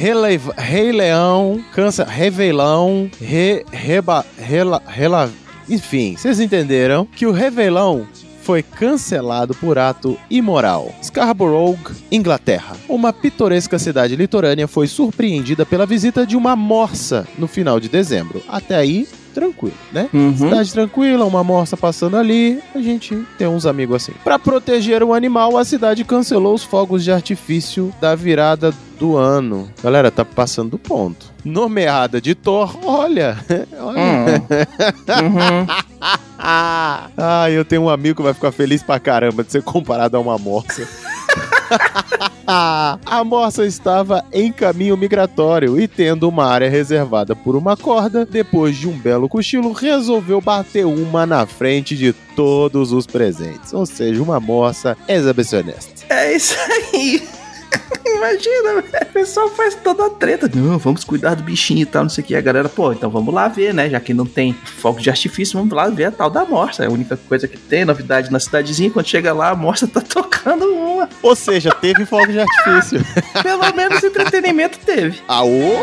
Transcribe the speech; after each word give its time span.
Rei, 0.00 0.14
Le- 0.14 0.40
Rei 0.56 0.92
Leão, 0.92 1.62
Câncer, 1.74 2.06
Revelão, 2.06 3.10
Re, 3.20 3.66
Reba, 3.70 4.24
Rela, 4.38 4.82
Rela, 4.86 5.30
enfim, 5.68 6.16
vocês 6.16 6.40
entenderam 6.40 7.04
que 7.04 7.26
o 7.26 7.32
Revelão 7.32 8.06
foi 8.42 8.62
cancelado 8.62 9.54
por 9.54 9.78
ato 9.78 10.16
imoral. 10.30 10.90
Scarborough, 11.02 11.76
Inglaterra. 12.10 12.74
Uma 12.88 13.12
pitoresca 13.12 13.78
cidade 13.78 14.16
litorânea 14.16 14.66
foi 14.66 14.86
surpreendida 14.86 15.66
pela 15.66 15.84
visita 15.84 16.26
de 16.26 16.34
uma 16.34 16.56
morsa 16.56 17.28
no 17.38 17.46
final 17.46 17.78
de 17.78 17.90
dezembro. 17.90 18.42
Até 18.48 18.76
aí, 18.76 19.06
tranquilo, 19.30 19.74
né? 19.92 20.08
Uhum. 20.12 20.36
Cidade 20.36 20.72
tranquila, 20.72 21.24
uma 21.24 21.42
morsa 21.42 21.76
passando 21.76 22.16
ali, 22.16 22.60
a 22.74 22.80
gente 22.80 23.16
tem 23.38 23.46
uns 23.46 23.66
amigos 23.66 23.96
assim. 23.96 24.12
Pra 24.24 24.38
proteger 24.38 25.02
o 25.02 25.14
animal, 25.14 25.56
a 25.56 25.64
cidade 25.64 26.04
cancelou 26.04 26.54
os 26.54 26.62
fogos 26.62 27.04
de 27.04 27.12
artifício 27.12 27.92
da 28.00 28.14
virada 28.14 28.72
do 28.98 29.16
ano. 29.16 29.70
Galera, 29.82 30.10
tá 30.10 30.24
passando 30.24 30.70
do 30.70 30.78
ponto. 30.78 31.26
Nomeada 31.44 32.20
de 32.20 32.34
Thor, 32.34 32.76
olha, 32.84 33.38
olha. 33.80 34.42
Uhum. 35.22 35.66
Ah, 36.42 37.50
eu 37.50 37.66
tenho 37.66 37.82
um 37.82 37.90
amigo 37.90 38.16
que 38.16 38.22
vai 38.22 38.32
ficar 38.32 38.50
feliz 38.50 38.82
pra 38.82 38.98
caramba 38.98 39.44
de 39.44 39.52
ser 39.52 39.62
comparado 39.62 40.16
a 40.16 40.20
uma 40.20 40.38
morsa. 40.38 40.88
a 42.46 43.22
morsa 43.24 43.64
estava 43.64 44.24
em 44.32 44.52
caminho 44.52 44.96
migratório 44.96 45.80
e, 45.80 45.86
tendo 45.86 46.28
uma 46.28 46.46
área 46.46 46.68
reservada 46.68 47.34
por 47.36 47.56
uma 47.56 47.76
corda, 47.76 48.26
depois 48.26 48.76
de 48.76 48.88
um 48.88 48.98
belo 48.98 49.28
cochilo, 49.28 49.72
resolveu 49.72 50.40
bater 50.40 50.84
uma 50.84 51.26
na 51.26 51.46
frente 51.46 51.96
de 51.96 52.12
todos 52.34 52.92
os 52.92 53.06
presentes. 53.06 53.72
Ou 53.72 53.86
seja, 53.86 54.22
uma 54.22 54.40
morsa 54.40 54.96
exibicionista. 55.08 56.04
É 56.08 56.34
isso 56.34 56.56
aí. 56.58 57.39
Imagina, 58.06 58.82
velho. 58.82 59.02
o 59.02 59.12
pessoal 59.12 59.48
faz 59.50 59.74
toda 59.74 60.06
a 60.06 60.10
treta. 60.10 60.50
Não, 60.54 60.78
vamos 60.78 61.04
cuidar 61.04 61.34
do 61.34 61.42
bichinho 61.42 61.82
e 61.82 61.86
tal, 61.86 62.02
não 62.02 62.10
sei 62.10 62.22
o 62.24 62.26
que. 62.26 62.34
A 62.34 62.40
galera, 62.40 62.68
pô, 62.68 62.92
então 62.92 63.10
vamos 63.10 63.32
lá 63.32 63.48
ver, 63.48 63.72
né? 63.72 63.88
Já 63.88 64.00
que 64.00 64.12
não 64.12 64.26
tem 64.26 64.52
fogo 64.52 65.00
de 65.00 65.10
artifício, 65.10 65.58
vamos 65.58 65.74
lá 65.74 65.88
ver 65.88 66.04
a 66.04 66.10
tal 66.10 66.30
da 66.30 66.44
morsa. 66.44 66.84
É 66.84 66.86
a 66.86 66.90
única 66.90 67.16
coisa 67.16 67.48
que 67.48 67.56
tem, 67.56 67.84
novidade 67.84 68.30
na 68.30 68.40
cidadezinha. 68.40 68.90
Quando 68.90 69.06
chega 69.06 69.32
lá, 69.32 69.50
a 69.50 69.56
morsa 69.56 69.86
tá 69.86 70.00
tocando 70.06 70.64
uma. 70.64 71.08
Ou 71.22 71.34
seja, 71.34 71.70
teve 71.70 72.04
fogo 72.04 72.26
de 72.26 72.40
artifício. 72.40 73.00
Pelo 73.42 73.74
menos 73.74 74.02
entretenimento 74.02 74.78
teve. 74.80 75.20
Aô? 75.26 75.80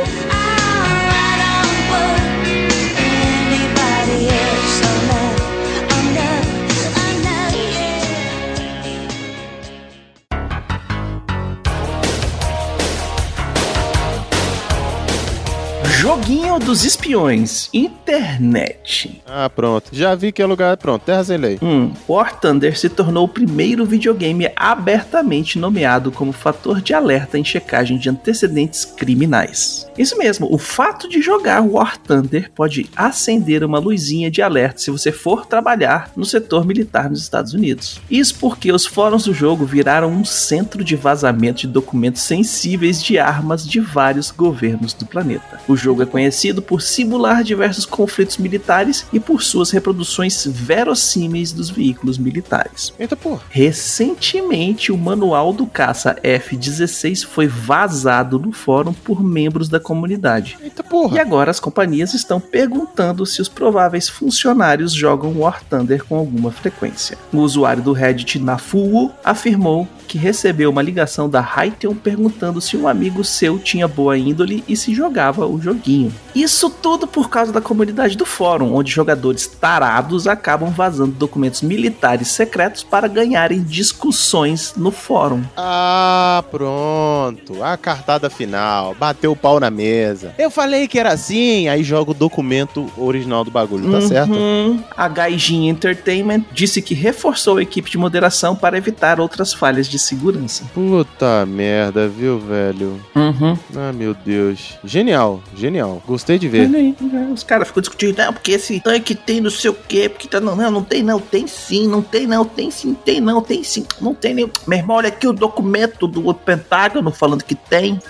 Joguinho 16.08 16.58
dos 16.58 16.86
espiões. 16.86 17.70
Internet. 17.74 19.22
Ah, 19.28 19.50
pronto. 19.50 19.90
Já 19.92 20.16
vi 20.16 20.32
que 20.32 20.42
é 20.42 20.46
lugar. 20.46 20.78
Pronto, 20.78 21.04
terra 21.04 21.22
sem 21.22 21.36
lei. 21.36 21.60
Hum, 21.62 21.92
War 22.08 22.40
Thunder 22.40 22.80
se 22.80 22.88
tornou 22.88 23.26
o 23.26 23.28
primeiro 23.28 23.86
videogame 23.86 24.50
abertamente 24.56 25.60
nomeado 25.60 26.10
como 26.10 26.32
fator 26.32 26.82
de 26.82 26.94
alerta 26.94 27.38
em 27.38 27.44
checagem 27.44 27.98
de 27.98 28.10
antecedentes 28.10 28.86
criminais. 28.86 29.86
Isso 29.98 30.18
mesmo, 30.18 30.48
o 30.50 30.58
fato 30.58 31.10
de 31.10 31.22
jogar 31.22 31.62
War 31.62 31.98
Thunder 31.98 32.52
pode 32.56 32.90
acender 32.96 33.62
uma 33.62 33.78
luzinha 33.78 34.32
de 34.32 34.42
alerta 34.42 34.80
se 34.80 34.92
você 34.92 35.12
for 35.12 35.46
trabalhar 35.46 36.14
no 36.16 36.24
setor 36.24 36.66
militar 36.66 37.10
nos 37.10 37.22
Estados 37.22 37.54
Unidos. 37.54 38.00
Isso 38.10 38.36
porque 38.40 38.72
os 38.72 38.86
fóruns 38.86 39.26
do 39.26 39.34
jogo 39.34 39.66
viraram 39.66 40.10
um 40.10 40.24
centro 40.24 40.86
de 40.86 40.96
vazamento 40.96 41.62
de 41.62 41.68
documentos 41.68 42.22
sensíveis 42.22 43.04
de 43.04 43.20
armas 43.20 43.68
de 43.68 43.82
vários 43.82 44.32
governos 44.32 44.94
do 44.94 45.06
planeta. 45.06 45.60
O 45.68 45.76
jogo 45.76 45.97
é 46.02 46.06
conhecido 46.06 46.62
por 46.62 46.82
simular 46.82 47.44
diversos 47.44 47.86
conflitos 47.86 48.38
militares 48.38 49.06
e 49.12 49.20
por 49.20 49.42
suas 49.44 49.72
reproduções 49.72 50.46
verossímeis 50.46 51.52
dos 51.52 51.70
veículos 51.70 52.18
militares. 52.18 52.94
Eita 53.00 53.16
porra. 53.16 53.42
Recentemente, 53.50 54.92
o 54.92 54.98
manual 54.98 55.52
do 55.54 55.66
caça 55.66 56.16
F-16 56.24 57.26
foi 57.26 57.48
vazado 57.48 58.40
no 58.40 58.52
fórum 58.52 58.94
por 58.94 59.24
membros 59.24 59.70
da 59.70 59.80
comunidade. 59.80 60.58
Eita 60.62 60.82
E 60.82 60.90
porra. 60.90 61.22
agora 61.22 61.52
as 61.52 61.60
companhias 61.60 62.14
estão 62.14 62.40
perguntando 62.40 63.26
se 63.26 63.42
os 63.42 63.50
prováveis 63.50 64.08
funcionários 64.08 64.94
jogam 64.94 65.40
War 65.40 65.64
Thunder 65.64 66.04
com 66.04 66.16
alguma 66.16 66.52
frequência. 66.52 67.18
O 67.32 67.40
usuário 67.40 67.84
do 67.84 67.94
Reddit 67.94 68.40
Nafuo 68.40 69.12
afirmou 69.24 69.88
que 70.08 70.18
recebeu 70.18 70.70
uma 70.70 70.82
ligação 70.82 71.30
da 71.30 71.42
Hytale 71.42 71.94
perguntando 71.96 72.62
se 72.62 72.78
um 72.78 72.88
amigo 72.88 73.24
seu 73.24 73.60
tinha 73.60 73.88
boa 73.88 74.18
índole 74.18 74.64
e 74.68 74.76
se 74.76 74.96
jogava 74.96 75.46
o 75.46 75.62
joguinho. 75.62 75.87
Isso 76.36 76.70
tudo 76.70 77.08
por 77.08 77.30
causa 77.30 77.52
da 77.52 77.62
comunidade 77.62 78.16
do 78.16 78.26
fórum, 78.26 78.76
onde 78.76 78.92
jogadores 78.92 79.48
tarados 79.48 80.28
acabam 80.28 80.70
vazando 80.70 81.14
documentos 81.14 81.62
militares 81.62 82.30
secretos 82.30 82.84
para 82.84 83.08
ganharem 83.08 83.64
discussões 83.64 84.74
no 84.76 84.92
fórum. 84.92 85.44
Ah, 85.56 86.44
pronto. 86.52 87.64
A 87.64 87.78
cartada 87.78 88.30
final. 88.30 88.96
Bateu 89.00 89.32
o 89.32 89.36
pau 89.36 89.60
na 89.60 89.70
mesa. 89.70 90.34
Eu 90.38 90.52
falei 90.52 90.88
que 90.88 91.00
era 91.00 91.14
assim, 91.14 91.68
aí 91.68 91.84
joga 91.84 92.12
o 92.12 92.14
documento 92.14 92.88
original 92.98 93.44
do 93.44 93.52
bagulho, 93.52 93.92
tá 93.92 94.02
certo? 94.02 94.34
Uhum. 94.34 94.84
A 94.96 95.08
Gaijin 95.08 95.70
Entertainment 95.70 96.44
disse 96.52 96.82
que 96.82 96.94
reforçou 96.94 97.58
a 97.58 97.62
equipe 97.62 97.90
de 97.90 97.98
moderação 97.98 98.56
para 98.56 98.78
evitar 98.78 99.20
outras 99.20 99.54
falhas 99.54 99.88
de 99.88 99.98
segurança. 99.98 100.66
Puta 100.74 101.46
merda, 101.46 102.08
viu, 102.08 102.40
velho? 102.40 103.00
Uhum. 103.16 103.58
Ah, 103.76 103.94
meu 103.94 104.14
Deus. 104.14 104.78
Genial, 104.84 105.42
genial. 105.56 105.77
Gostei 106.06 106.38
de 106.38 106.48
ver. 106.48 106.74
Aí, 106.74 106.96
né? 107.00 107.30
Os 107.34 107.44
caras 107.44 107.68
ficam 107.68 107.82
discutindo, 107.82 108.18
não, 108.18 108.34
porque 108.34 108.52
esse 108.52 108.80
tanque 108.80 109.16
tem 109.16 109.42
não 109.42 109.50
sei 109.50 109.70
o 109.70 109.74
quê, 109.74 110.10
porque 110.10 110.28
tá. 110.28 110.40
Não, 110.40 110.56
não, 110.56 110.72
não 110.72 110.84
tem 110.84 111.04
não, 111.04 111.20
tem 111.20 111.48
sim, 111.48 111.88
não 111.88 112.02
tem 112.02 112.28
não, 112.28 112.46
tem 112.46 112.72
sim, 112.72 112.94
tem 112.94 113.20
não, 113.20 113.42
tem 113.42 113.64
sim, 113.64 113.86
não 114.00 114.14
tem 114.14 114.34
nem. 114.34 114.52
Meu 114.66 114.78
irmão, 114.78 114.98
olha 114.98 115.10
aqui 115.10 115.28
o 115.28 115.34
documento 115.34 116.08
do 116.08 116.34
Pentágono 116.34 117.12
falando 117.12 117.44
que 117.44 117.56
tem. 117.56 118.00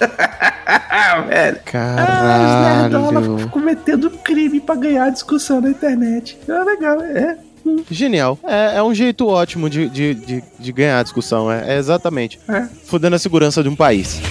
Velho. 1.27 1.59
Ah, 1.73 2.87
os 2.87 2.91
Caralho. 2.91 3.37
ficam 3.37 3.49
cometendo 3.49 4.09
crime 4.09 4.59
pra 4.59 4.75
ganhar 4.75 5.09
discussão 5.09 5.61
na 5.61 5.69
internet. 5.69 6.37
É 6.47 6.63
legal, 6.63 7.01
é. 7.01 7.37
Genial. 7.89 8.39
É, 8.43 8.77
é 8.77 8.83
um 8.83 8.93
jeito 8.93 9.27
ótimo 9.27 9.69
de, 9.69 9.89
de, 9.89 10.13
de, 10.13 10.43
de 10.57 10.71
ganhar 10.71 10.99
a 10.99 11.03
discussão. 11.03 11.51
É, 11.51 11.75
é 11.75 11.77
exatamente. 11.77 12.39
É. 12.47 12.65
Fudendo 12.85 13.15
a 13.15 13.19
segurança 13.19 13.61
de 13.61 13.69
um 13.69 13.75
país. 13.75 14.21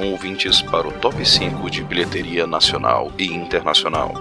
Atenção 0.00 0.12
ouvintes 0.12 0.62
para 0.62 0.88
o 0.88 0.92
top 0.92 1.28
5 1.28 1.68
de 1.70 1.84
bilheteria 1.84 2.46
nacional 2.46 3.12
e 3.18 3.26
internacional. 3.26 4.14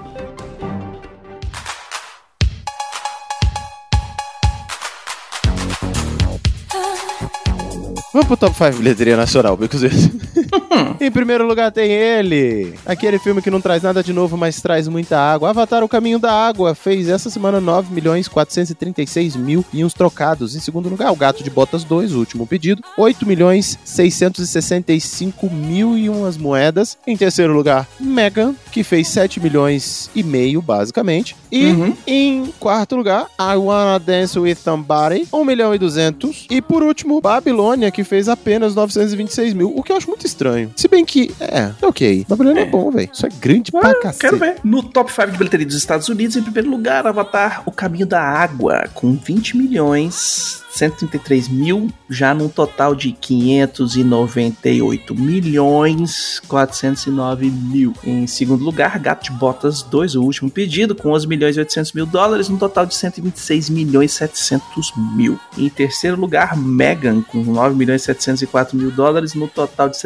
Vamos 8.12 8.28
pro 8.28 8.36
top 8.36 8.56
5 8.56 8.78
bilheteria 8.78 9.16
nacional, 9.16 9.56
Bicos. 9.56 9.81
em 11.00 11.12
primeiro 11.12 11.45
lugar 11.48 11.71
tem 11.71 11.92
ele. 11.92 12.74
Aquele 12.86 13.18
filme 13.19 13.42
que 13.42 13.50
não 13.51 13.62
traz 13.62 13.81
nada 13.83 14.04
de 14.04 14.13
novo, 14.13 14.38
mas 14.38 14.62
traz 14.62 14.88
muita 14.88 15.18
água. 15.19 15.50
Avatar, 15.50 15.83
o 15.83 15.88
caminho 15.89 16.19
da 16.19 16.31
água, 16.31 16.75
fez 16.75 17.10
essa 17.10 17.30
semana 17.30 17.60
9 17.60 17.94
milhões 17.94 18.27
436 18.27 19.36
mil 19.36 19.66
e 19.74 19.83
uns 19.83 19.94
trocados. 19.94 20.56
Em 20.56 20.60
segundo 20.60 20.89
lugar, 20.89 21.12
o 21.12 21.16
Gato 21.16 21.44
de 21.44 21.50
Botas 21.50 21.83
2, 21.83 22.13
o 22.13 22.19
último 22.19 22.45
pedido, 22.48 22.83
8 22.98 23.25
milhões 23.25 23.77
665 23.83 25.50
mil 25.50 25.98
e 25.98 26.10
umas 26.10 26.38
moedas. 26.38 26.98
Em 27.06 27.16
terceiro 27.18 27.54
lugar, 27.54 27.88
Megan, 28.00 28.56
que 28.71 28.83
fez 28.83 29.07
7 29.07 29.39
milhões 29.39 30.10
e 30.16 30.24
meio, 30.24 30.62
basicamente. 30.62 31.36
E 31.51 31.66
Uhum. 31.68 31.94
em 32.06 32.54
quarto 32.60 32.95
lugar, 32.95 33.27
I 33.39 33.56
Wanna 33.56 34.00
Dance 34.00 34.38
With 34.38 34.56
Somebody, 34.56 35.27
1 35.31 35.45
milhão 35.45 35.74
e 35.74 35.77
200. 35.80 36.48
E 36.50 36.62
por 36.62 36.83
último, 36.83 37.21
Babilônia, 37.21 37.92
que 37.92 38.04
fez 38.04 38.27
apenas 38.30 38.75
926 38.75 39.54
mil, 39.54 39.74
o 39.75 39.81
que 39.83 39.92
eu 39.92 39.98
acho 39.98 40.07
muito 40.07 40.25
estranho. 40.25 40.59
Estranho. 40.60 40.72
Se 40.76 40.88
bem 40.88 41.06
que, 41.06 41.34
é, 41.40 41.72
ok. 41.82 42.26
Babilônia 42.28 42.62
é, 42.62 42.66
bom, 42.66 42.92
velho. 42.92 43.10
Isso 43.12 43.26
é 43.26 43.30
grande 43.30 43.72
ah, 43.76 43.80
pra 43.80 43.94
cacete. 43.96 44.20
Quero 44.20 44.38
ver. 44.38 44.58
No 44.64 44.84
top 44.84 45.12
5 45.12 45.32
de 45.32 45.38
bilheteria 45.38 45.66
dos 45.66 45.76
Estados 45.76 46.10
Unidos, 46.10 46.36
em 46.36 46.44
primeiro 46.44 46.70
lugar, 46.70 47.08
Avatar, 47.08 47.64
O 47.66 47.72
Caminho 47.72 48.06
da 48.06 48.22
Água, 48.22 48.90
com 48.94 49.16
20 49.16 49.58
milhões 49.58 50.64
133 50.72 51.50
mil, 51.50 51.90
já 52.10 52.34
num 52.34 52.48
total 52.48 52.96
de 52.96 53.12
598 53.12 55.16
milhões 55.16 56.40
409 56.48 57.50
mil. 57.50 57.94
Em 58.04 58.28
segundo 58.28 58.64
lugar, 58.64 58.98
Gato 59.00 59.26
de 59.26 59.32
Botas 59.32 59.82
2, 59.82 60.16
o 60.16 60.24
último 60.24 60.50
pedido, 60.50 60.96
com 60.96 61.10
11 61.10 61.28
milhões 61.28 61.58
e 61.58 61.60
800 61.60 61.94
mil 61.94 62.06
dólares, 62.06 62.50
num 62.50 62.58
total 62.58 62.86
de 62.86 62.96
126 62.96 63.70
milhões 63.70 64.12
700 64.14 64.94
mil. 65.16 65.40
Em 65.58 65.70
terceiro 65.70 66.20
lugar, 66.20 66.56
Megan, 66.56 67.22
com 67.22 67.44
9 67.44 67.76
milhões 67.76 68.04
704 68.04 68.78
mil 68.78 68.92
dólares, 68.92 69.34
no 69.34 69.48
total 69.48 69.90
de 69.90 69.98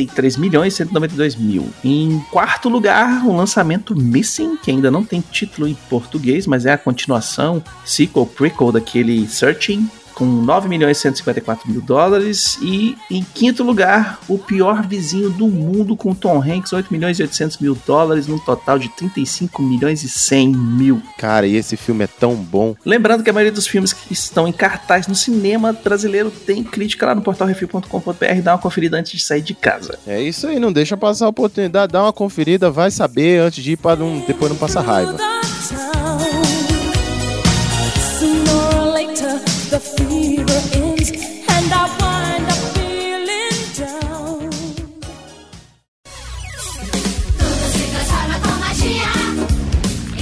73 0.00 0.36
milhões 0.36 0.74
192 0.74 1.36
mil. 1.36 1.68
Em 1.84 2.18
quarto 2.30 2.68
lugar, 2.68 3.24
o 3.26 3.36
lançamento 3.36 3.94
Missing, 3.94 4.56
que 4.56 4.70
ainda 4.70 4.90
não 4.90 5.04
tem 5.04 5.20
título 5.20 5.68
em 5.68 5.74
português, 5.88 6.46
mas 6.46 6.66
é 6.66 6.72
a 6.72 6.78
continuação, 6.78 7.62
sequel, 7.84 8.26
prequel 8.26 8.72
daquele 8.72 9.26
Searching, 9.26 9.88
com 10.20 10.26
9 10.26 10.68
milhões 10.68 10.98
e 10.98 11.00
154 11.00 11.70
mil 11.70 11.80
dólares. 11.80 12.58
E 12.60 12.94
em 13.10 13.24
quinto 13.24 13.64
lugar, 13.64 14.20
o 14.28 14.36
pior 14.36 14.86
vizinho 14.86 15.30
do 15.30 15.48
mundo 15.48 15.96
com 15.96 16.14
Tom 16.14 16.42
Hanks, 16.42 16.74
8 16.74 16.92
milhões 16.92 17.18
e 17.18 17.22
800 17.22 17.56
mil 17.56 17.76
dólares, 17.86 18.26
num 18.26 18.38
total 18.38 18.78
de 18.78 18.90
35 18.90 19.62
milhões 19.62 20.02
e 20.02 20.10
100 20.10 20.48
mil. 20.48 21.02
Cara, 21.16 21.46
e 21.46 21.56
esse 21.56 21.74
filme 21.74 22.04
é 22.04 22.06
tão 22.06 22.34
bom. 22.34 22.76
Lembrando 22.84 23.24
que 23.24 23.30
a 23.30 23.32
maioria 23.32 23.50
dos 23.50 23.66
filmes 23.66 23.94
que 23.94 24.12
estão 24.12 24.46
em 24.46 24.52
cartaz 24.52 25.06
no 25.06 25.14
cinema 25.14 25.72
brasileiro 25.72 26.30
tem 26.30 26.62
crítica 26.62 27.06
lá 27.06 27.14
no 27.14 27.22
portalrefil.com.br. 27.22 28.42
Dá 28.42 28.52
uma 28.52 28.58
conferida 28.58 28.98
antes 28.98 29.12
de 29.12 29.24
sair 29.24 29.40
de 29.40 29.54
casa. 29.54 29.98
É 30.06 30.20
isso 30.20 30.46
aí, 30.46 30.60
não 30.60 30.70
deixa 30.70 30.98
passar 30.98 31.24
a 31.24 31.30
oportunidade, 31.30 31.92
dá 31.92 32.02
uma 32.02 32.12
conferida, 32.12 32.70
vai 32.70 32.90
saber 32.90 33.40
antes 33.40 33.64
de 33.64 33.72
ir 33.72 33.76
para 33.78 33.96
não, 33.96 34.20
depois 34.26 34.50
não 34.50 34.58
passar 34.58 34.82
raiva. 34.82 35.16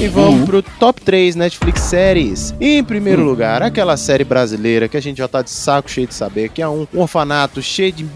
E 0.08 0.10
vamos 0.10 0.40
uhum. 0.40 0.46
pro 0.46 0.62
top 0.62 1.02
3 1.02 1.36
Netflix 1.36 1.82
séries. 1.82 2.54
E 2.58 2.78
em 2.78 2.82
primeiro 2.82 3.20
uhum. 3.20 3.28
lugar, 3.28 3.62
aquela 3.62 3.94
série 3.94 4.24
brasileira 4.24 4.88
que 4.88 4.96
a 4.96 5.02
gente 5.02 5.18
já 5.18 5.28
tá 5.28 5.42
de 5.42 5.50
saco 5.50 5.90
cheio 5.90 6.06
de 6.06 6.14
saber, 6.14 6.48
que 6.48 6.62
é 6.62 6.68
um 6.68 6.86
orfanato 6.94 7.60
cheio 7.60 7.92
de 7.92 8.06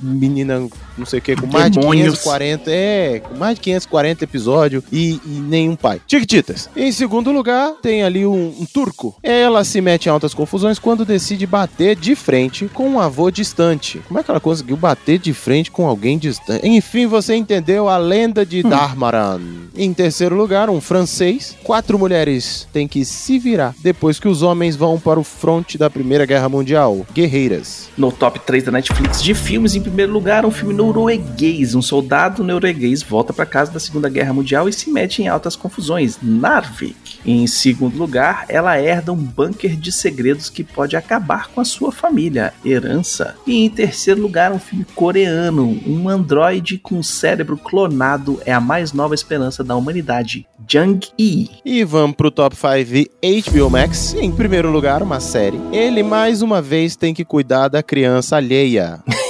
menina 0.00 0.68
não 0.96 1.06
sei 1.06 1.18
o 1.18 1.22
que, 1.22 1.36
com 1.36 1.46
mais 1.46 1.70
de 1.70 1.78
540, 1.78 2.70
é, 2.70 3.20
com 3.20 3.36
mais 3.36 3.54
de 3.56 3.60
540 3.60 4.24
episódios 4.24 4.84
e, 4.90 5.20
e 5.24 5.40
nenhum 5.40 5.76
pai. 5.76 6.00
Chiquititas. 6.06 6.68
Em 6.76 6.90
segundo 6.92 7.30
lugar, 7.30 7.72
tem 7.82 8.02
ali 8.02 8.26
um, 8.26 8.54
um, 8.60 8.66
turco. 8.66 9.16
Ela 9.22 9.64
se 9.64 9.80
mete 9.80 10.06
em 10.06 10.10
altas 10.10 10.34
confusões 10.34 10.78
quando 10.78 11.04
decide 11.04 11.46
bater 11.46 11.96
de 11.96 12.14
frente 12.14 12.68
com 12.72 12.88
um 12.88 13.00
avô 13.00 13.30
distante. 13.30 14.00
Como 14.06 14.18
é 14.18 14.22
que 14.22 14.30
ela 14.30 14.40
conseguiu 14.40 14.76
bater 14.76 15.18
de 15.18 15.32
frente 15.32 15.70
com 15.70 15.86
alguém 15.86 16.18
distante? 16.18 16.66
Enfim, 16.66 17.06
você 17.06 17.34
entendeu 17.34 17.88
a 17.88 17.96
lenda 17.96 18.44
de 18.44 18.64
hum. 18.64 18.68
Dharmaran. 18.68 19.40
Em 19.76 19.92
terceiro 19.92 20.34
lugar, 20.34 20.70
um 20.70 20.80
francês. 20.80 21.56
Quatro 21.62 21.98
mulheres 21.98 22.66
têm 22.72 22.88
que 22.88 23.04
se 23.04 23.38
virar 23.38 23.74
depois 23.82 24.18
que 24.18 24.28
os 24.28 24.42
homens 24.42 24.76
vão 24.76 24.98
para 24.98 25.20
o 25.20 25.24
fronte 25.24 25.76
da 25.76 25.90
Primeira 25.90 26.24
Guerra 26.24 26.48
Mundial. 26.48 27.06
Guerreiras. 27.12 27.88
No 27.96 28.10
top 28.10 28.40
3 28.40 28.64
da 28.64 28.72
Netflix 28.72 29.22
de 29.22 29.34
filmes, 29.34 29.74
em 29.74 29.80
primeiro 29.80 30.12
lugar, 30.12 30.44
um 30.46 30.50
filme 30.50 30.74
no 30.74 30.85
norueguês. 30.86 31.74
Um 31.74 31.82
soldado 31.82 32.44
norueguês 32.44 33.02
volta 33.02 33.32
para 33.32 33.44
casa 33.44 33.72
da 33.72 33.80
Segunda 33.80 34.08
Guerra 34.08 34.32
Mundial 34.32 34.68
e 34.68 34.72
se 34.72 34.90
mete 34.90 35.20
em 35.20 35.28
altas 35.28 35.56
confusões. 35.56 36.18
Narvik. 36.22 37.18
Em 37.24 37.46
segundo 37.46 37.98
lugar, 37.98 38.44
ela 38.48 38.78
herda 38.78 39.12
um 39.12 39.16
bunker 39.16 39.76
de 39.76 39.90
segredos 39.90 40.48
que 40.48 40.62
pode 40.62 40.96
acabar 40.96 41.48
com 41.48 41.60
a 41.60 41.64
sua 41.64 41.90
família, 41.90 42.54
herança. 42.64 43.34
E 43.46 43.64
em 43.64 43.68
terceiro 43.68 44.22
lugar, 44.22 44.52
um 44.52 44.60
filme 44.60 44.86
coreano. 44.94 45.80
Um 45.86 46.08
androide 46.08 46.78
com 46.78 47.02
cérebro 47.02 47.56
clonado 47.56 48.40
é 48.46 48.52
a 48.52 48.60
mais 48.60 48.92
nova 48.92 49.14
esperança 49.14 49.64
da 49.64 49.74
humanidade. 49.74 50.46
Jung-E. 50.68 51.50
E 51.64 51.84
vamos 51.84 52.16
pro 52.16 52.30
top 52.30 52.56
5 52.56 53.10
HBO 53.42 53.70
Max. 53.70 54.14
Em 54.14 54.30
primeiro 54.30 54.70
lugar, 54.70 55.02
uma 55.02 55.18
série. 55.18 55.60
Ele 55.72 56.02
mais 56.02 56.42
uma 56.42 56.62
vez 56.62 56.94
tem 56.94 57.12
que 57.12 57.24
cuidar 57.24 57.68
da 57.68 57.82
criança 57.82 58.36
alheia. 58.36 59.00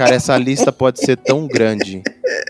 Cara, 0.00 0.14
essa 0.14 0.34
lista 0.38 0.72
pode 0.72 0.98
ser 0.98 1.14
tão 1.18 1.46
grande. 1.46 2.02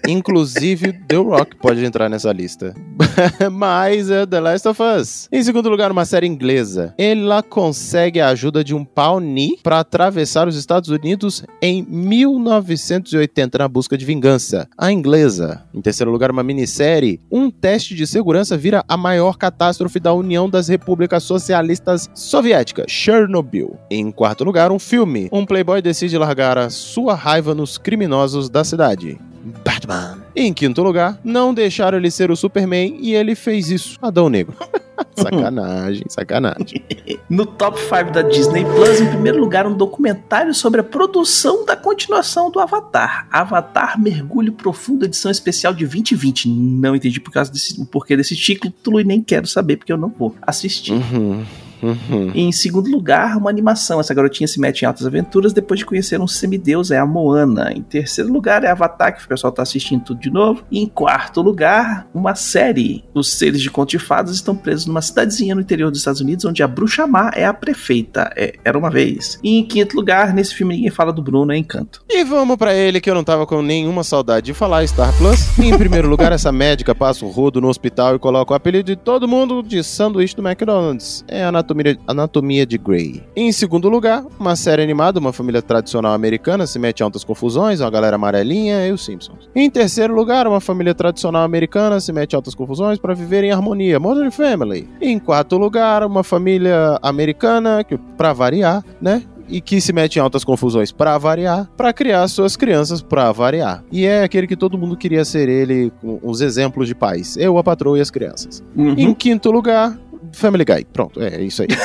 Inclusive, 0.09 0.93
The 1.07 1.17
Rock 1.17 1.57
pode 1.57 1.85
entrar 1.85 2.09
nessa 2.09 2.33
lista. 2.33 2.75
Mas 3.51 4.11
é 4.11 4.27
The 4.27 4.41
Last 4.41 4.69
of 4.69 4.83
Us. 4.83 5.29
Em 5.31 5.43
segundo 5.43 5.69
lugar, 5.69 5.91
uma 5.91 6.05
série 6.05 6.27
inglesa. 6.27 6.95
Ela 6.99 7.43
consegue 7.43 8.21
a 8.21 8.29
ajuda 8.29 8.65
de 8.65 8.75
um 8.75 8.85
Pawnee 8.85 9.59
para 9.63 9.81
atravessar 9.81 10.49
os 10.49 10.57
Estados 10.57 10.89
Unidos 10.89 11.45
em 11.63 11.83
1980 11.89 13.59
na 13.59 13.69
busca 13.69 13.97
de 13.97 14.05
vingança. 14.05 14.69
A 14.77 14.91
inglesa. 14.91 15.65
Em 15.75 15.81
terceiro 15.81 16.11
lugar, 16.11 16.31
uma 16.31 16.43
minissérie. 16.43 17.21
Um 17.31 17.51
teste 17.51 17.95
de 17.95 18.07
segurança 18.07 18.57
vira 18.57 18.85
a 18.89 18.97
maior 18.97 19.37
catástrofe 19.37 20.01
da 20.01 20.13
União 20.13 20.49
das 20.49 20.69
Repúblicas 20.69 21.23
Socialistas 21.23 22.09
Soviéticas, 22.15 22.87
Chernobyl. 22.89 23.77
Em 23.91 24.11
quarto 24.11 24.45
lugar, 24.45 24.73
um 24.73 24.79
filme. 24.79 25.29
Um 25.33 25.47
playboy 25.47 25.83
decide 25.83 26.17
largar 26.19 26.59
a 26.59 26.71
sua 26.71 27.15
raiva 27.15 27.55
nos 27.55 27.79
criminosos 27.79 28.49
da 28.49 28.65
cidade. 28.65 29.19
Batman. 29.65 30.23
Em 30.35 30.53
quinto 30.53 30.83
lugar, 30.83 31.19
não 31.25 31.53
deixaram 31.55 31.99
ele 31.99 32.11
ser 32.11 32.31
o 32.31 32.37
Superman 32.37 32.99
e 33.01 33.15
ele 33.15 33.35
fez 33.35 33.71
isso. 33.71 33.99
Adão 34.01 34.29
Negro. 34.29 34.55
sacanagem, 35.17 36.05
sacanagem. 36.09 36.85
No 37.29 37.47
top 37.47 37.79
5 37.79 38.11
da 38.11 38.23
Disney 38.23 38.65
Plus, 38.65 39.01
em 39.01 39.07
primeiro 39.07 39.39
lugar, 39.39 39.65
um 39.65 39.77
documentário 39.77 40.53
sobre 40.53 40.81
a 40.81 40.85
produção 40.85 41.65
da 41.65 41.77
continuação 41.77 42.51
do 42.51 42.59
Avatar. 42.59 43.29
Avatar 43.31 44.01
Mergulho 44.01 44.53
Profundo, 44.53 45.05
edição 45.05 45.31
especial 45.31 45.73
de 45.73 45.87
2020. 45.87 46.49
Não 46.49 46.97
entendi 46.97 47.21
por 47.21 47.31
causa 47.31 47.53
desse, 47.53 47.81
o 47.81 47.87
porquê 47.87 48.17
desse 48.17 48.35
título 48.35 49.01
e 49.01 49.05
nem 49.05 49.23
quero 49.23 49.47
saber 49.47 49.77
porque 49.77 49.93
eu 49.93 49.97
não 49.97 50.09
vou 50.09 50.35
assistir. 50.43 50.93
Uhum. 50.93 51.45
Uhum. 51.83 52.33
E 52.35 52.43
em 52.43 52.53
segundo 52.53 52.91
lugar, 52.91 53.37
uma 53.37 53.51
animação. 53.51 54.01
Essa 54.01 54.15
garotinha 54.15 54.47
se 54.47 54.61
mete 54.61 54.83
em 54.83 54.87
altas 54.87 55.07
aventuras 55.07 55.53
depois 55.53 55.79
de 55.81 55.87
conhecer 55.87 56.21
um 56.21 56.27
semideus, 56.27 56.91
é 56.91 56.99
a 56.99 57.07
Moana. 57.07 57.73
Em 57.73 57.83
terceiro 57.83 58.33
lugar, 58.33 58.65
é 58.65 58.71
Avatar, 58.71 59.17
que 59.17 59.25
o 59.25 59.29
pessoal 59.29 59.53
tá 59.53 59.63
assistindo 59.63 60.03
tudo 60.05 60.21
de 60.21 60.31
novo. 60.31 60.65
E 60.71 60.81
em 60.81 60.87
quarto 60.87 61.41
lugar, 61.41 62.07
uma 62.15 62.35
série. 62.35 63.05
Os 63.15 63.33
seres 63.33 63.61
de 63.61 63.71
conto 63.71 63.91
de 63.91 63.99
fadas 63.99 64.35
estão 64.35 64.57
presos 64.57 64.87
numa 64.87 65.03
cidadezinha 65.03 65.55
no 65.55 65.61
interior 65.61 65.91
dos 65.91 66.01
Estados 66.01 66.21
Unidos, 66.21 66.45
onde 66.45 66.63
a 66.63 66.69
bruxa 66.69 67.07
má 67.07 67.31
é 67.35 67.45
a 67.45 67.55
prefeita. 67.55 68.31
É, 68.37 68.55
era 68.65 68.79
uma 68.79 68.91
vez. 68.91 69.39
E 69.43 69.59
em 69.59 69.65
quinto 69.65 69.97
lugar, 69.97 70.33
nesse 70.35 70.55
filme 70.55 70.75
ninguém 70.75 70.91
fala 70.91 71.13
do 71.13 71.23
Bruno, 71.23 71.53
é 71.53 71.57
Encanto. 71.57 72.03
E 72.09 72.25
vamos 72.25 72.57
para 72.57 72.75
ele, 72.75 73.01
que 73.01 73.11
eu 73.11 73.15
não 73.15 73.25
tava 73.25 73.47
com 73.47 73.63
nenhuma 73.63 74.03
saudade 74.05 74.47
de 74.47 74.55
falar, 74.55 74.87
Star 74.87 75.13
Plus. 75.17 75.59
em 75.59 75.77
primeiro 75.77 76.09
lugar, 76.09 76.33
essa 76.33 76.51
médica 76.51 76.95
passa 76.95 77.25
o 77.25 77.29
rodo 77.29 77.61
no 77.61 77.69
hospital 77.69 78.17
e 78.17 78.19
coloca 78.19 78.53
o 78.53 78.57
apelido 78.57 78.87
de 78.87 78.97
todo 78.97 79.29
mundo 79.29 79.63
de 79.63 79.83
sanduíche 79.83 80.35
do 80.35 80.47
McDonald's. 80.47 81.25
É 81.29 81.45
a 81.45 81.53
Anatomia, 81.71 81.99
Anatomia 82.07 82.67
de 82.67 82.79
Grey. 82.79 83.23
Em 83.35 83.53
segundo 83.53 83.89
lugar, 83.89 84.25
uma 84.39 84.57
série 84.57 84.83
animada, 84.83 85.21
uma 85.21 85.33
família 85.33 85.63
tradicional 85.63 86.13
americana 86.13 86.67
se 86.67 86.79
mete 86.79 87.01
em 87.01 87.05
altas 87.05 87.25
confusões, 87.25 87.81
uma 87.81 87.91
galera 87.91 88.17
amarelinha 88.17 88.87
e 88.87 88.93
os 88.93 89.05
Simpsons. 89.05 89.49
Em 89.55 89.71
terceiro 89.71 90.15
lugar, 90.15 90.47
uma 90.47 90.61
família 90.61 90.95
tradicional 90.95 91.43
americana 91.43 92.01
se 92.01 92.13
mete 92.13 92.33
em 92.33 92.37
altas 92.37 92.55
confusões 92.55 92.99
para 92.99 93.15
viver 93.15 93.45
em 93.45 93.53
harmonia, 93.53 93.99
Modern 93.99 94.31
Family. 94.31 94.89
Em 95.01 95.19
quarto 95.19 95.57
lugar, 95.57 96.05
uma 96.05 96.25
família 96.25 96.99
americana, 97.03 97.85
que 97.85 97.97
para 98.17 98.33
variar, 98.33 98.85
né, 99.01 99.23
e 99.51 99.61
que 99.61 99.81
se 99.81 99.93
mete 99.93 100.17
em 100.17 100.21
altas 100.21 100.45
confusões 100.45 100.93
para 100.93 101.19
variar, 101.19 101.69
para 101.77 101.93
criar 101.93 102.27
suas 102.29 102.57
crianças 102.57 103.03
para 103.03 103.33
variar. 103.33 103.83
E 103.91 104.07
é 104.07 104.23
aquele 104.23 104.47
que 104.47 104.57
todo 104.57 104.79
mundo 104.79 104.97
queria 104.97 105.25
ser 105.25 105.49
ele, 105.49 105.93
com 106.01 106.21
os 106.23 106.41
exemplos 106.41 106.87
de 106.87 106.95
pais. 106.95 107.37
Eu, 107.37 107.59
a 107.59 107.65
patroa 107.65 107.99
e 107.99 108.01
as 108.01 108.11
crianças. 108.11 108.63
Uhum. 108.77 108.95
Em 108.97 109.13
quinto 109.13 109.51
lugar, 109.51 109.99
Family 110.33 110.65
Guy. 110.65 110.85
Pronto, 110.93 111.23
é 111.23 111.41
isso 111.43 111.63
aí. 111.63 111.69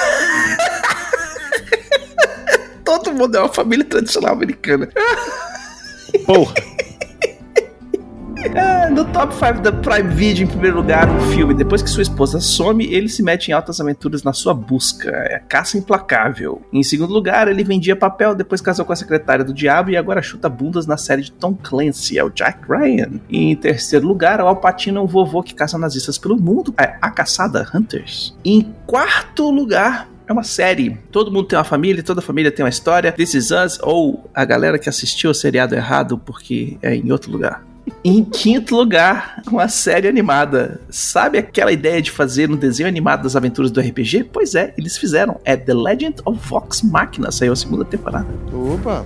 Todo 2.83 3.13
mundo 3.13 3.35
é 3.35 3.39
uma 3.39 3.53
família 3.53 3.85
tradicional 3.85 4.33
americana. 4.33 4.89
Porra. 6.25 6.53
É, 8.53 8.89
no 8.91 9.05
top 9.05 9.33
5 9.33 9.61
da 9.61 9.71
Prime 9.71 10.13
Video, 10.13 10.43
em 10.43 10.47
primeiro 10.47 10.77
lugar, 10.77 11.09
um 11.09 11.19
filme. 11.31 11.53
Depois 11.53 11.81
que 11.81 11.89
sua 11.89 12.03
esposa 12.03 12.39
some, 12.39 12.85
ele 12.85 13.09
se 13.09 13.23
mete 13.23 13.47
em 13.49 13.53
altas 13.53 13.81
aventuras 13.81 14.21
na 14.21 14.33
sua 14.33 14.53
busca. 14.53 15.09
É 15.09 15.39
caça 15.39 15.77
implacável. 15.77 16.61
Em 16.71 16.83
segundo 16.83 17.11
lugar, 17.11 17.47
ele 17.47 17.63
vendia 17.63 17.95
papel, 17.95 18.35
depois 18.35 18.61
casou 18.61 18.85
com 18.85 18.93
a 18.93 18.95
secretária 18.95 19.43
do 19.43 19.53
diabo 19.53 19.89
e 19.89 19.97
agora 19.97 20.21
chuta 20.21 20.47
bundas 20.47 20.85
na 20.85 20.95
série 20.95 21.23
de 21.23 21.31
Tom 21.31 21.55
Clancy, 21.55 22.19
é 22.19 22.23
o 22.23 22.29
Jack 22.29 22.59
Ryan. 22.69 23.19
E 23.27 23.51
em 23.51 23.55
terceiro 23.55 24.05
lugar, 24.07 24.39
o 24.39 24.47
Alpatino 24.47 24.99
é 24.99 25.01
o 25.01 25.07
vovô 25.07 25.41
que 25.41 25.55
caça 25.55 25.77
nazistas 25.77 26.17
pelo 26.17 26.37
mundo, 26.37 26.73
é 26.77 26.97
a 27.01 27.09
caçada 27.09 27.67
Hunters. 27.73 28.37
Em 28.45 28.73
quarto 28.85 29.49
lugar, 29.49 30.07
É 30.27 30.33
uma 30.33 30.43
série. 30.43 30.97
Todo 31.11 31.31
mundo 31.31 31.47
tem 31.47 31.55
uma 31.55 31.63
família, 31.63 32.01
toda 32.01 32.19
família 32.19 32.51
tem 32.51 32.65
uma 32.65 32.69
história. 32.69 33.11
This 33.11 33.35
Is 33.35 33.51
Us, 33.51 33.79
ou 33.83 34.27
a 34.33 34.43
galera 34.43 34.79
que 34.79 34.89
assistiu 34.89 35.29
o 35.29 35.35
seriado 35.35 35.75
errado 35.75 36.17
porque 36.17 36.79
é 36.81 36.95
em 36.95 37.11
outro 37.11 37.31
lugar. 37.31 37.63
Em 38.03 38.23
quinto 38.23 38.75
lugar, 38.75 39.41
uma 39.47 39.67
série 39.67 40.07
animada. 40.07 40.79
Sabe 40.89 41.37
aquela 41.37 41.71
ideia 41.71 42.01
de 42.01 42.11
fazer 42.11 42.49
um 42.49 42.55
desenho 42.55 42.89
animado 42.89 43.23
das 43.23 43.35
aventuras 43.35 43.71
do 43.71 43.79
RPG? 43.79 44.25
Pois 44.25 44.55
é, 44.55 44.73
eles 44.77 44.97
fizeram. 44.97 45.39
É 45.43 45.55
The 45.55 45.73
Legend 45.73 46.15
of 46.25 46.39
Vox 46.47 46.81
Machina, 46.81 47.31
saiu 47.31 47.53
a 47.53 47.55
segunda 47.55 47.85
temporada. 47.85 48.27
Opa! 48.51 49.05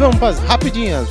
Vamos 0.00 0.16
para 0.16 0.28
as 0.28 0.38
rapidinhas. 0.40 1.06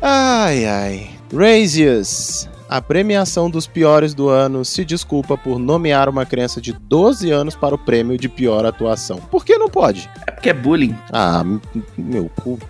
Ai, 0.00 0.64
ai. 0.64 1.10
Razius. 1.32 2.48
A 2.68 2.80
premiação 2.80 3.50
dos 3.50 3.66
piores 3.66 4.14
do 4.14 4.28
ano 4.28 4.64
se 4.64 4.84
desculpa 4.84 5.36
por 5.36 5.58
nomear 5.58 6.08
uma 6.08 6.24
criança 6.24 6.60
de 6.60 6.72
12 6.72 7.32
anos 7.32 7.56
para 7.56 7.74
o 7.74 7.78
prêmio 7.78 8.16
de 8.16 8.28
pior 8.28 8.64
atuação. 8.64 9.18
Por 9.18 9.44
que 9.44 9.58
não 9.58 9.68
pode? 9.68 10.08
É 10.26 10.30
porque 10.30 10.50
é 10.50 10.54
bullying. 10.54 10.96
Ah, 11.12 11.44
meu 11.98 12.30
cu. 12.42 12.60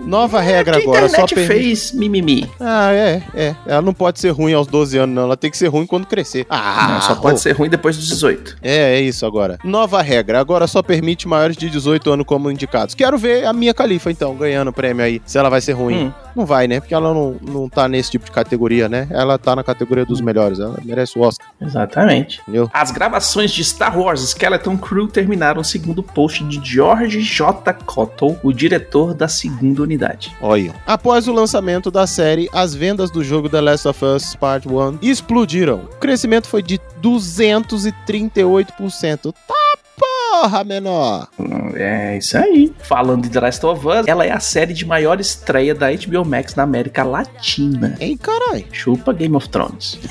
Nova 0.00 0.40
regra 0.40 0.78
É 0.78 0.82
agora, 0.82 1.08
só 1.08 1.26
permite. 1.26 1.46
fez 1.46 1.92
mimimi. 1.92 2.50
Ah, 2.58 2.92
é, 2.92 3.22
é. 3.34 3.54
Ela 3.66 3.82
não 3.82 3.92
pode 3.94 4.18
ser 4.20 4.30
ruim 4.30 4.52
aos 4.52 4.66
12 4.66 4.98
anos, 4.98 5.14
não. 5.14 5.22
Ela 5.22 5.36
tem 5.36 5.50
que 5.50 5.56
ser 5.58 5.68
ruim 5.68 5.86
quando 5.86 6.06
crescer. 6.06 6.46
Ah, 6.50 6.88
Não, 6.94 7.00
só 7.02 7.14
pode 7.14 7.34
ô. 7.36 7.38
ser 7.38 7.52
ruim 7.52 7.68
depois 7.68 7.96
dos 7.96 8.08
18. 8.08 8.56
É, 8.62 8.96
é 8.96 9.00
isso 9.00 9.24
agora. 9.26 9.58
Nova 9.64 10.00
regra, 10.02 10.40
agora 10.40 10.66
só 10.66 10.82
permite 10.82 11.28
maiores 11.28 11.56
de 11.56 11.68
18 11.70 12.10
anos 12.10 12.26
como 12.26 12.50
indicados. 12.50 12.94
Quero 12.94 13.16
ver 13.18 13.44
a 13.46 13.52
minha 13.52 13.74
califa, 13.74 14.10
então, 14.10 14.34
ganhando 14.34 14.68
o 14.68 14.72
prêmio 14.72 15.04
aí, 15.04 15.20
se 15.24 15.38
ela 15.38 15.48
vai 15.48 15.60
ser 15.60 15.72
ruim. 15.72 16.06
Hum. 16.06 16.12
Não 16.34 16.46
vai, 16.46 16.68
né? 16.68 16.78
Porque 16.80 16.94
ela 16.94 17.12
não, 17.12 17.36
não 17.42 17.68
tá 17.68 17.88
nesse 17.88 18.12
tipo 18.12 18.24
de 18.24 18.30
categoria, 18.30 18.88
né? 18.88 19.06
Ela 19.10 19.36
tá 19.36 19.54
na 19.56 19.64
categoria 19.64 20.04
dos 20.06 20.20
melhores. 20.20 20.60
Ela 20.60 20.78
merece 20.84 21.18
o 21.18 21.22
Oscar, 21.22 21.46
Exatamente. 21.60 22.40
entendeu? 22.42 22.70
As 22.72 22.90
gravações 22.90 23.50
de 23.50 23.64
Star 23.64 23.98
Wars 23.98 24.20
Skeleton 24.22 24.76
Crew 24.76 25.08
terminaram 25.08 25.62
segundo 25.64 25.98
o 25.98 26.02
post 26.02 26.44
de 26.44 26.60
George 26.64 27.20
J. 27.20 27.72
Cottle, 27.84 28.38
o 28.42 28.52
diretor 28.52 29.12
da 29.12 29.26
segunda 29.28 29.82
unidade. 29.90 30.32
Olha. 30.40 30.72
Após 30.86 31.26
o 31.26 31.32
lançamento 31.32 31.90
da 31.90 32.06
série, 32.06 32.48
as 32.52 32.72
vendas 32.74 33.10
do 33.10 33.24
jogo 33.24 33.48
The 33.48 33.60
Last 33.60 33.88
of 33.88 34.04
Us 34.04 34.36
Part 34.36 34.68
1 34.68 34.98
explodiram. 35.02 35.78
O 35.84 35.96
crescimento 35.96 36.46
foi 36.46 36.62
de 36.62 36.78
238%. 37.02 39.34
Tá 39.46 39.54
porra, 39.98 40.62
menor. 40.64 41.28
É 41.74 42.16
isso 42.16 42.38
aí. 42.38 42.72
Falando 42.78 43.24
de 43.24 43.30
The 43.30 43.40
Last 43.40 43.66
of 43.66 43.86
Us, 43.86 44.06
ela 44.06 44.24
é 44.24 44.30
a 44.30 44.40
série 44.40 44.72
de 44.72 44.86
maior 44.86 45.20
estreia 45.20 45.74
da 45.74 45.88
HBO 45.90 46.24
Max 46.24 46.54
na 46.54 46.62
América 46.62 47.02
Latina. 47.02 47.96
Hein, 48.00 48.16
carai. 48.16 48.64
Chupa 48.72 49.12
Game 49.12 49.34
of 49.36 49.48
Thrones. 49.48 49.98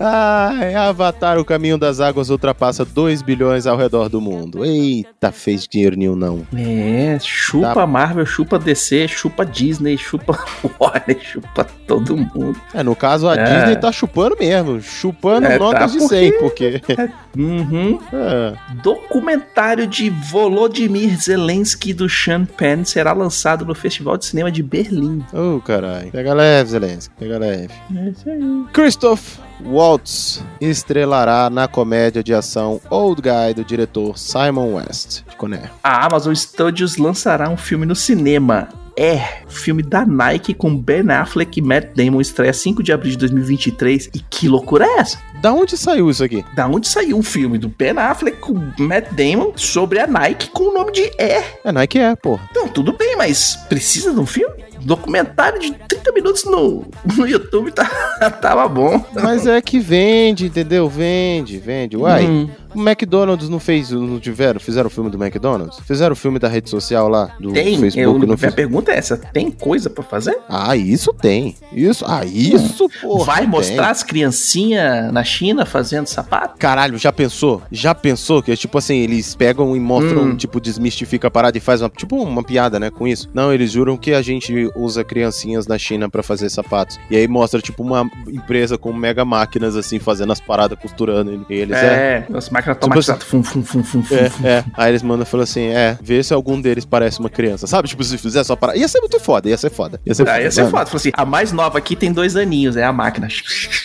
Ai, 0.00 0.74
Avatar, 0.76 1.38
o 1.38 1.44
caminho 1.44 1.76
das 1.76 1.98
águas 2.00 2.30
ultrapassa 2.30 2.84
2 2.84 3.20
bilhões 3.20 3.66
ao 3.66 3.76
redor 3.76 4.08
do 4.08 4.20
mundo. 4.20 4.64
Eita, 4.64 5.32
fez 5.32 5.66
dinheiro 5.66 5.96
nenhum 5.96 6.14
não. 6.14 6.46
É, 6.56 7.18
chupa 7.20 7.74
Tá. 7.74 7.86
Marvel, 7.86 8.24
chupa 8.24 8.58
DC, 8.58 9.08
chupa 9.08 9.44
Disney, 9.44 9.98
chupa 9.98 10.38
Warner, 10.78 11.18
chupa 11.20 11.64
todo 11.86 12.16
mundo. 12.16 12.56
É, 12.72 12.82
no 12.84 12.94
caso, 12.94 13.28
a 13.28 13.34
É. 13.34 13.44
Disney 13.44 13.76
tá 13.76 13.90
chupando 13.90 14.36
mesmo. 14.38 14.80
Chupando 14.80 15.46
É, 15.46 15.58
notas 15.58 15.80
tá, 15.80 15.86
de 15.86 15.98
porque- 15.98 16.14
100, 16.16 16.38
porque... 16.38 16.82
Uhum. 17.36 17.98
É. 18.12 18.54
Documentário 18.82 19.86
de 19.86 20.10
Volodymyr 20.10 21.16
Zelensky 21.20 21.92
do 21.92 22.08
Sean 22.08 22.44
Penn 22.44 22.84
será 22.84 23.12
lançado 23.12 23.64
no 23.64 23.74
Festival 23.74 24.16
de 24.16 24.26
Cinema 24.26 24.50
de 24.50 24.62
Berlim. 24.62 25.24
Oh, 25.32 25.60
caralho. 25.60 26.10
Pega 26.10 26.34
leve, 26.34 26.70
Zelensky. 26.70 27.14
Pega 27.18 27.38
leve. 27.38 27.68
É 27.96 28.08
isso 28.08 28.28
aí. 28.28 28.64
Christoph 28.72 29.38
Waltz 29.64 30.42
estrelará 30.60 31.50
na 31.50 31.66
comédia 31.68 32.22
de 32.22 32.32
ação 32.34 32.80
Old 32.90 33.22
Guy 33.22 33.54
do 33.54 33.64
diretor 33.64 34.18
Simon 34.18 34.74
West, 34.74 35.22
de 35.28 35.36
Coné. 35.36 35.70
A 35.82 36.06
Amazon 36.06 36.34
Studios 36.34 36.96
lançará 36.96 37.48
um 37.48 37.56
filme 37.56 37.86
no 37.86 37.96
cinema. 37.96 38.68
É, 39.00 39.44
filme 39.46 39.80
da 39.80 40.04
Nike 40.04 40.52
com 40.52 40.76
Ben 40.76 41.08
Affleck 41.08 41.60
e 41.60 41.62
Matt 41.62 41.94
Damon 41.94 42.20
estreia 42.20 42.52
5 42.52 42.82
de 42.82 42.92
abril 42.92 43.12
de 43.12 43.18
2023. 43.18 44.10
E 44.12 44.18
que 44.18 44.48
loucura 44.48 44.84
é 44.84 44.98
essa? 44.98 45.18
Da 45.40 45.52
onde 45.52 45.76
saiu 45.76 46.10
isso 46.10 46.24
aqui? 46.24 46.44
Da 46.52 46.66
onde 46.66 46.88
saiu 46.88 47.16
um 47.16 47.22
filme 47.22 47.58
do 47.58 47.68
Ben 47.68 47.96
Affleck 47.96 48.38
com 48.38 48.54
Matt 48.76 49.12
Damon 49.12 49.52
sobre 49.54 50.00
a 50.00 50.06
Nike 50.08 50.50
com 50.50 50.64
o 50.64 50.74
nome 50.74 50.90
de 50.90 51.02
É? 51.16 51.44
É 51.62 51.70
Nike 51.70 52.00
é, 52.00 52.16
porra. 52.16 52.48
Então, 52.50 52.66
tudo 52.66 52.92
bem, 52.92 53.16
mas 53.16 53.54
precisa 53.68 54.12
de 54.12 54.18
um 54.18 54.26
filme? 54.26 54.64
Documentário 54.82 55.60
de 55.60 55.72
30 55.88 56.12
minutos 56.12 56.44
no, 56.44 56.84
no 57.16 57.26
YouTube 57.26 57.70
tá, 57.72 57.84
tava 58.40 58.66
bom. 58.68 59.04
Mas 59.14 59.46
é 59.46 59.60
que 59.60 59.78
vende, 59.78 60.46
entendeu? 60.46 60.88
Vende, 60.88 61.58
vende. 61.58 61.96
Uai, 61.96 62.26
Hum. 62.26 62.48
o 62.74 62.80
McDonald's 62.80 63.48
não 63.48 63.58
fez, 63.60 63.90
não 63.90 64.18
tiveram, 64.20 64.58
fizeram 64.60 64.86
o 64.88 64.90
filme 64.90 65.10
do 65.10 65.22
McDonald's? 65.22 65.78
Fizeram 65.86 66.12
o 66.12 66.16
filme 66.16 66.38
da 66.38 66.48
rede 66.48 66.68
social 66.70 67.08
lá, 67.08 67.30
do 67.40 67.52
Tem, 67.52 67.78
Facebook, 67.78 68.00
eu, 68.00 68.12
não 68.18 68.26
minha 68.26 68.36
fez? 68.38 68.54
pergunta 68.54 68.92
é 68.92 68.96
essa: 68.98 69.16
tem 69.16 69.50
coisa 69.50 69.88
pra 69.90 70.02
fazer? 70.04 70.38
Ah, 70.48 70.76
isso 70.76 71.12
tem. 71.12 71.54
Isso, 71.72 72.04
ah, 72.06 72.24
isso, 72.24 72.88
porra. 73.00 73.24
Vai 73.24 73.40
tem. 73.40 73.48
mostrar 73.48 73.90
as 73.90 74.02
criancinhas 74.02 75.12
na 75.12 75.24
China 75.24 75.64
fazendo 75.66 76.06
sapato? 76.06 76.56
Caralho, 76.58 76.98
já 76.98 77.12
pensou? 77.12 77.62
Já 77.70 77.94
pensou 77.94 78.42
que, 78.42 78.54
tipo 78.56 78.78
assim, 78.78 78.98
eles 78.98 79.34
pegam 79.34 79.74
e 79.76 79.80
mostram, 79.80 80.22
Hum. 80.22 80.36
tipo, 80.36 80.60
desmistifica 80.60 81.28
a 81.28 81.30
parada 81.30 81.56
e 81.56 81.60
faz 81.60 81.80
uma, 81.82 81.88
tipo, 81.90 82.16
uma 82.16 82.42
piada, 82.42 82.78
né, 82.78 82.90
com 82.90 83.06
isso? 83.06 83.28
Não, 83.34 83.52
eles 83.52 83.70
juram 83.72 83.96
que 83.96 84.12
a 84.12 84.22
gente 84.22 84.67
usa 84.74 85.04
criancinhas 85.04 85.66
na 85.66 85.78
China 85.78 86.08
pra 86.08 86.22
fazer 86.22 86.48
sapatos. 86.50 86.98
E 87.10 87.16
aí 87.16 87.26
mostra, 87.28 87.60
tipo, 87.60 87.82
uma 87.82 88.08
empresa 88.28 88.76
com 88.78 88.92
mega 88.92 89.24
máquinas, 89.24 89.76
assim, 89.76 89.98
fazendo 89.98 90.32
as 90.32 90.40
paradas, 90.40 90.78
costurando. 90.80 91.46
Eles, 91.48 91.76
é, 91.76 92.26
É, 92.30 92.36
as 92.36 92.48
máquinas 92.50 92.76
Tipo 92.76 92.86
automatizadas. 92.86 93.24
Fum, 93.24 93.42
fum, 93.42 93.62
fum, 93.62 93.82
fum, 93.82 94.02
fum, 94.02 94.14
é, 94.14 94.30
fum. 94.30 94.46
é. 94.46 94.64
Aí 94.76 94.90
eles 94.90 95.02
mandam 95.02 95.22
e 95.22 95.26
falam 95.26 95.44
assim: 95.44 95.66
é, 95.68 95.98
vê 96.02 96.22
se 96.22 96.32
algum 96.34 96.60
deles 96.60 96.84
parece 96.84 97.20
uma 97.20 97.30
criança. 97.30 97.66
Sabe? 97.66 97.88
Tipo, 97.88 98.02
se 98.04 98.16
fizer 98.18 98.44
só 98.44 98.56
para. 98.56 98.76
Ia 98.76 98.88
ser 98.88 99.00
muito 99.00 99.18
foda, 99.20 99.48
ia 99.48 99.56
ser 99.56 99.70
foda. 99.70 100.00
Ia 100.04 100.14
ser 100.14 100.28
Ah, 100.28 100.40
ia 100.40 100.50
ser 100.50 100.64
foda. 100.70 100.86
Falou 100.86 100.96
assim: 100.96 101.10
a 101.12 101.24
mais 101.24 101.52
nova 101.52 101.78
aqui 101.78 101.94
tem 101.96 102.12
dois 102.12 102.36
aninhos, 102.36 102.76
é 102.76 102.84
a 102.84 102.92
máquina. 102.92 103.28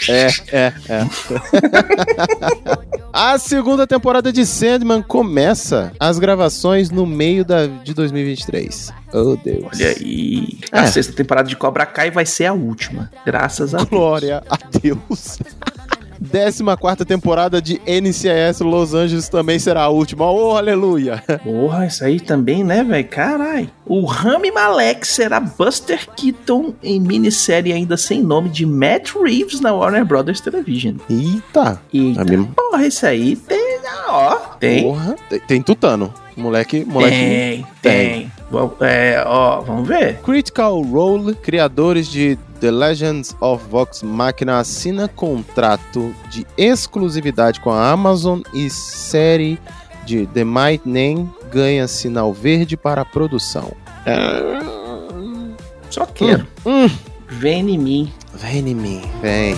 É, 0.09 0.27
é, 0.51 0.73
é. 0.89 1.03
a 3.11 3.37
segunda 3.37 3.85
temporada 3.85 4.31
de 4.31 4.45
Sandman 4.45 5.01
começa 5.01 5.91
as 5.99 6.19
gravações 6.19 6.89
no 6.89 7.05
meio 7.05 7.45
da, 7.45 7.67
de 7.67 7.93
2023. 7.93 8.91
Oh, 9.13 9.35
Deus. 9.37 9.65
Olha 9.73 9.89
aí. 9.89 10.57
É. 10.73 10.79
A 10.79 10.87
sexta 10.87 11.13
temporada 11.13 11.47
de 11.47 11.55
Cobra 11.55 11.85
Kai 11.85 12.09
vai 12.11 12.25
ser 12.25 12.45
a 12.47 12.53
última. 12.53 13.09
Graças 13.25 13.73
a 13.73 13.77
Deus. 13.77 13.89
Glória 13.89 14.43
a 14.49 14.57
Deus. 14.81 15.37
14 16.31 17.03
temporada 17.05 17.61
de 17.61 17.81
NCIS 17.85 18.61
Los 18.61 18.93
Angeles 18.93 19.27
também 19.27 19.59
será 19.59 19.83
a 19.83 19.89
última. 19.89 20.29
Oh, 20.31 20.55
aleluia. 20.55 21.21
Porra, 21.43 21.85
isso 21.85 22.03
aí 22.03 22.19
também, 22.19 22.63
né, 22.63 22.81
velho? 22.83 23.07
Carai. 23.07 23.69
O 23.85 24.05
Rami 24.05 24.49
Malek 24.49 25.05
será 25.05 25.39
Buster 25.39 26.07
Keaton 26.15 26.73
em 26.81 26.99
minissérie 26.99 27.73
ainda 27.73 27.97
sem 27.97 28.21
nome 28.23 28.49
de 28.49 28.65
Matt 28.65 29.11
Reeves 29.15 29.59
na 29.59 29.73
Warner 29.73 30.05
Brothers 30.05 30.39
Television. 30.39 30.95
Eita. 31.09 31.79
E 31.91 32.15
A 32.17 32.23
mesma- 32.23 32.47
porra, 32.55 32.87
isso 32.87 33.05
aí 33.05 33.35
tem, 33.35 33.79
ó, 34.07 34.35
tem. 34.59 34.83
Porra. 34.83 35.15
Tem, 35.29 35.39
tem 35.39 35.61
tutano. 35.61 36.13
Moleque, 36.37 36.83
moleque. 36.85 37.15
Tem, 37.15 37.65
tem. 37.81 38.25
Bom, 38.25 38.31
É, 38.81 39.23
ó, 39.25 39.61
vamos 39.61 39.87
ver. 39.87 40.19
Critical 40.21 40.81
Role, 40.81 41.35
criadores 41.35 42.07
de 42.07 42.37
The 42.59 42.71
Legends 42.71 43.35
of 43.41 43.65
Vox 43.69 44.03
Machina, 44.03 44.59
assina 44.59 45.07
contrato 45.07 46.13
de 46.29 46.45
exclusividade 46.57 47.59
com 47.59 47.71
a 47.71 47.89
Amazon 47.89 48.41
e 48.53 48.69
série 48.69 49.59
de 50.05 50.25
The 50.27 50.43
Might 50.43 50.87
Name 50.87 51.29
ganha 51.51 51.87
sinal 51.87 52.33
verde 52.33 52.75
para 52.75 53.01
a 53.01 53.05
produção. 53.05 53.71
Só 55.89 56.05
quero. 56.05 56.47
Hum. 56.65 56.89
Vem 57.27 57.69
em 57.69 57.77
mim. 57.77 58.13
Vem 58.33 58.69
em 58.69 58.75
mim, 58.75 59.01
vem. 59.21 59.55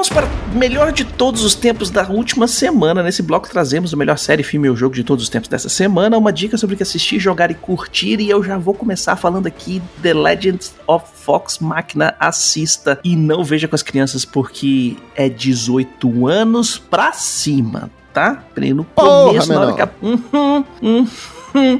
Vamos 0.00 0.08
para 0.08 0.26
o 0.26 0.58
melhor 0.58 0.92
de 0.92 1.04
todos 1.04 1.44
os 1.44 1.54
tempos 1.54 1.90
da 1.90 2.08
última 2.08 2.48
semana. 2.48 3.02
Nesse 3.02 3.22
bloco 3.22 3.50
trazemos 3.50 3.92
o 3.92 3.98
melhor 3.98 4.16
série, 4.16 4.42
filme 4.42 4.70
ou 4.70 4.74
jogo 4.74 4.94
de 4.94 5.04
todos 5.04 5.24
os 5.24 5.28
tempos 5.28 5.46
dessa 5.46 5.68
semana. 5.68 6.16
Uma 6.16 6.32
dica 6.32 6.56
sobre 6.56 6.72
o 6.72 6.76
que 6.78 6.82
assistir, 6.82 7.18
jogar 7.18 7.50
e 7.50 7.54
curtir. 7.54 8.18
E 8.18 8.30
eu 8.30 8.42
já 8.42 8.56
vou 8.56 8.72
começar 8.72 9.14
falando 9.16 9.46
aqui 9.46 9.82
The 10.00 10.14
Legend 10.14 10.70
of 10.86 11.04
Fox 11.16 11.58
Máquina. 11.58 12.14
Assista 12.18 12.98
e 13.04 13.14
não 13.14 13.44
veja 13.44 13.68
com 13.68 13.74
as 13.74 13.82
crianças 13.82 14.24
porque 14.24 14.96
é 15.14 15.28
18 15.28 16.26
anos 16.26 16.78
pra 16.78 17.12
cima, 17.12 17.90
tá? 18.14 18.42
No 18.74 18.84
Porra, 18.84 19.26
começo, 19.26 19.52
na 19.52 19.60
hora 19.60 19.72
que 19.74 19.82
a... 19.82 19.90
Uhum, 20.00 20.64
uhum. 20.80 21.08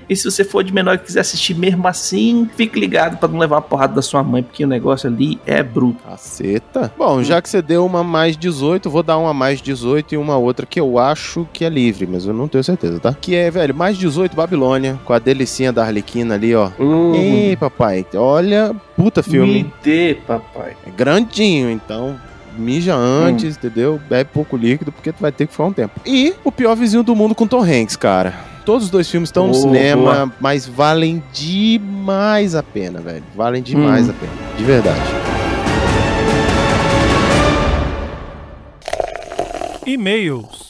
E 0.08 0.16
se 0.16 0.30
você 0.30 0.44
for 0.44 0.62
de 0.62 0.72
menor 0.72 0.94
e 0.94 0.98
quiser 0.98 1.20
assistir 1.20 1.54
mesmo 1.54 1.86
assim, 1.86 2.48
fique 2.56 2.78
ligado 2.78 3.16
pra 3.18 3.28
não 3.28 3.38
levar 3.38 3.56
uma 3.56 3.62
porrada 3.62 3.94
da 3.94 4.02
sua 4.02 4.22
mãe, 4.22 4.42
porque 4.42 4.64
o 4.64 4.68
negócio 4.68 5.08
ali 5.08 5.38
é 5.46 5.62
bruto. 5.62 6.02
Caceta. 6.02 6.92
Bom, 6.96 7.22
já 7.22 7.40
que 7.40 7.48
você 7.48 7.62
deu 7.62 7.84
uma 7.84 8.02
mais 8.02 8.36
18, 8.36 8.90
vou 8.90 9.02
dar 9.02 9.18
uma 9.18 9.34
mais 9.34 9.60
18 9.60 10.14
e 10.14 10.18
uma 10.18 10.36
outra 10.36 10.66
que 10.66 10.80
eu 10.80 10.98
acho 10.98 11.46
que 11.52 11.64
é 11.64 11.68
livre, 11.68 12.06
mas 12.06 12.26
eu 12.26 12.34
não 12.34 12.48
tenho 12.48 12.64
certeza, 12.64 12.98
tá? 12.98 13.14
Que 13.18 13.34
é, 13.34 13.50
velho, 13.50 13.74
mais 13.74 13.96
18 13.96 14.34
Babilônia, 14.34 14.98
com 15.04 15.12
a 15.12 15.18
delicinha 15.18 15.72
da 15.72 15.84
Arlequina 15.84 16.34
ali, 16.34 16.54
ó. 16.54 16.70
Ei, 17.14 17.56
papai, 17.56 18.04
olha, 18.14 18.74
puta 18.96 19.22
filme. 19.22 19.64
Me 19.64 19.72
dê, 19.82 20.18
papai. 20.26 20.76
É 20.86 20.90
grandinho, 20.90 21.70
então 21.70 22.18
mija 22.56 22.94
antes, 22.94 23.56
entendeu? 23.56 24.00
Bebe 24.08 24.30
pouco 24.32 24.56
líquido, 24.56 24.92
porque 24.92 25.12
tu 25.12 25.20
vai 25.20 25.32
ter 25.32 25.46
que 25.46 25.52
ficar 25.52 25.64
um 25.64 25.72
tempo. 25.72 26.00
E 26.04 26.34
o 26.44 26.52
pior 26.52 26.74
vizinho 26.76 27.02
do 27.02 27.16
mundo 27.16 27.34
com 27.34 27.46
Tom 27.46 27.62
Hanks, 27.62 27.96
cara. 27.96 28.49
Todos 28.70 28.84
os 28.84 28.90
dois 28.90 29.10
filmes 29.10 29.30
estão 29.30 29.48
no 29.48 29.54
cinema, 29.54 30.12
boa. 30.14 30.32
mas 30.38 30.64
valem 30.64 31.20
demais 31.32 32.54
a 32.54 32.62
pena, 32.62 33.00
velho. 33.00 33.24
Valem 33.34 33.60
demais 33.64 34.06
Hum. 34.06 34.10
a 34.10 34.14
pena. 34.14 34.32
De 34.56 34.62
verdade. 34.62 35.00
E-mails. 39.84 40.69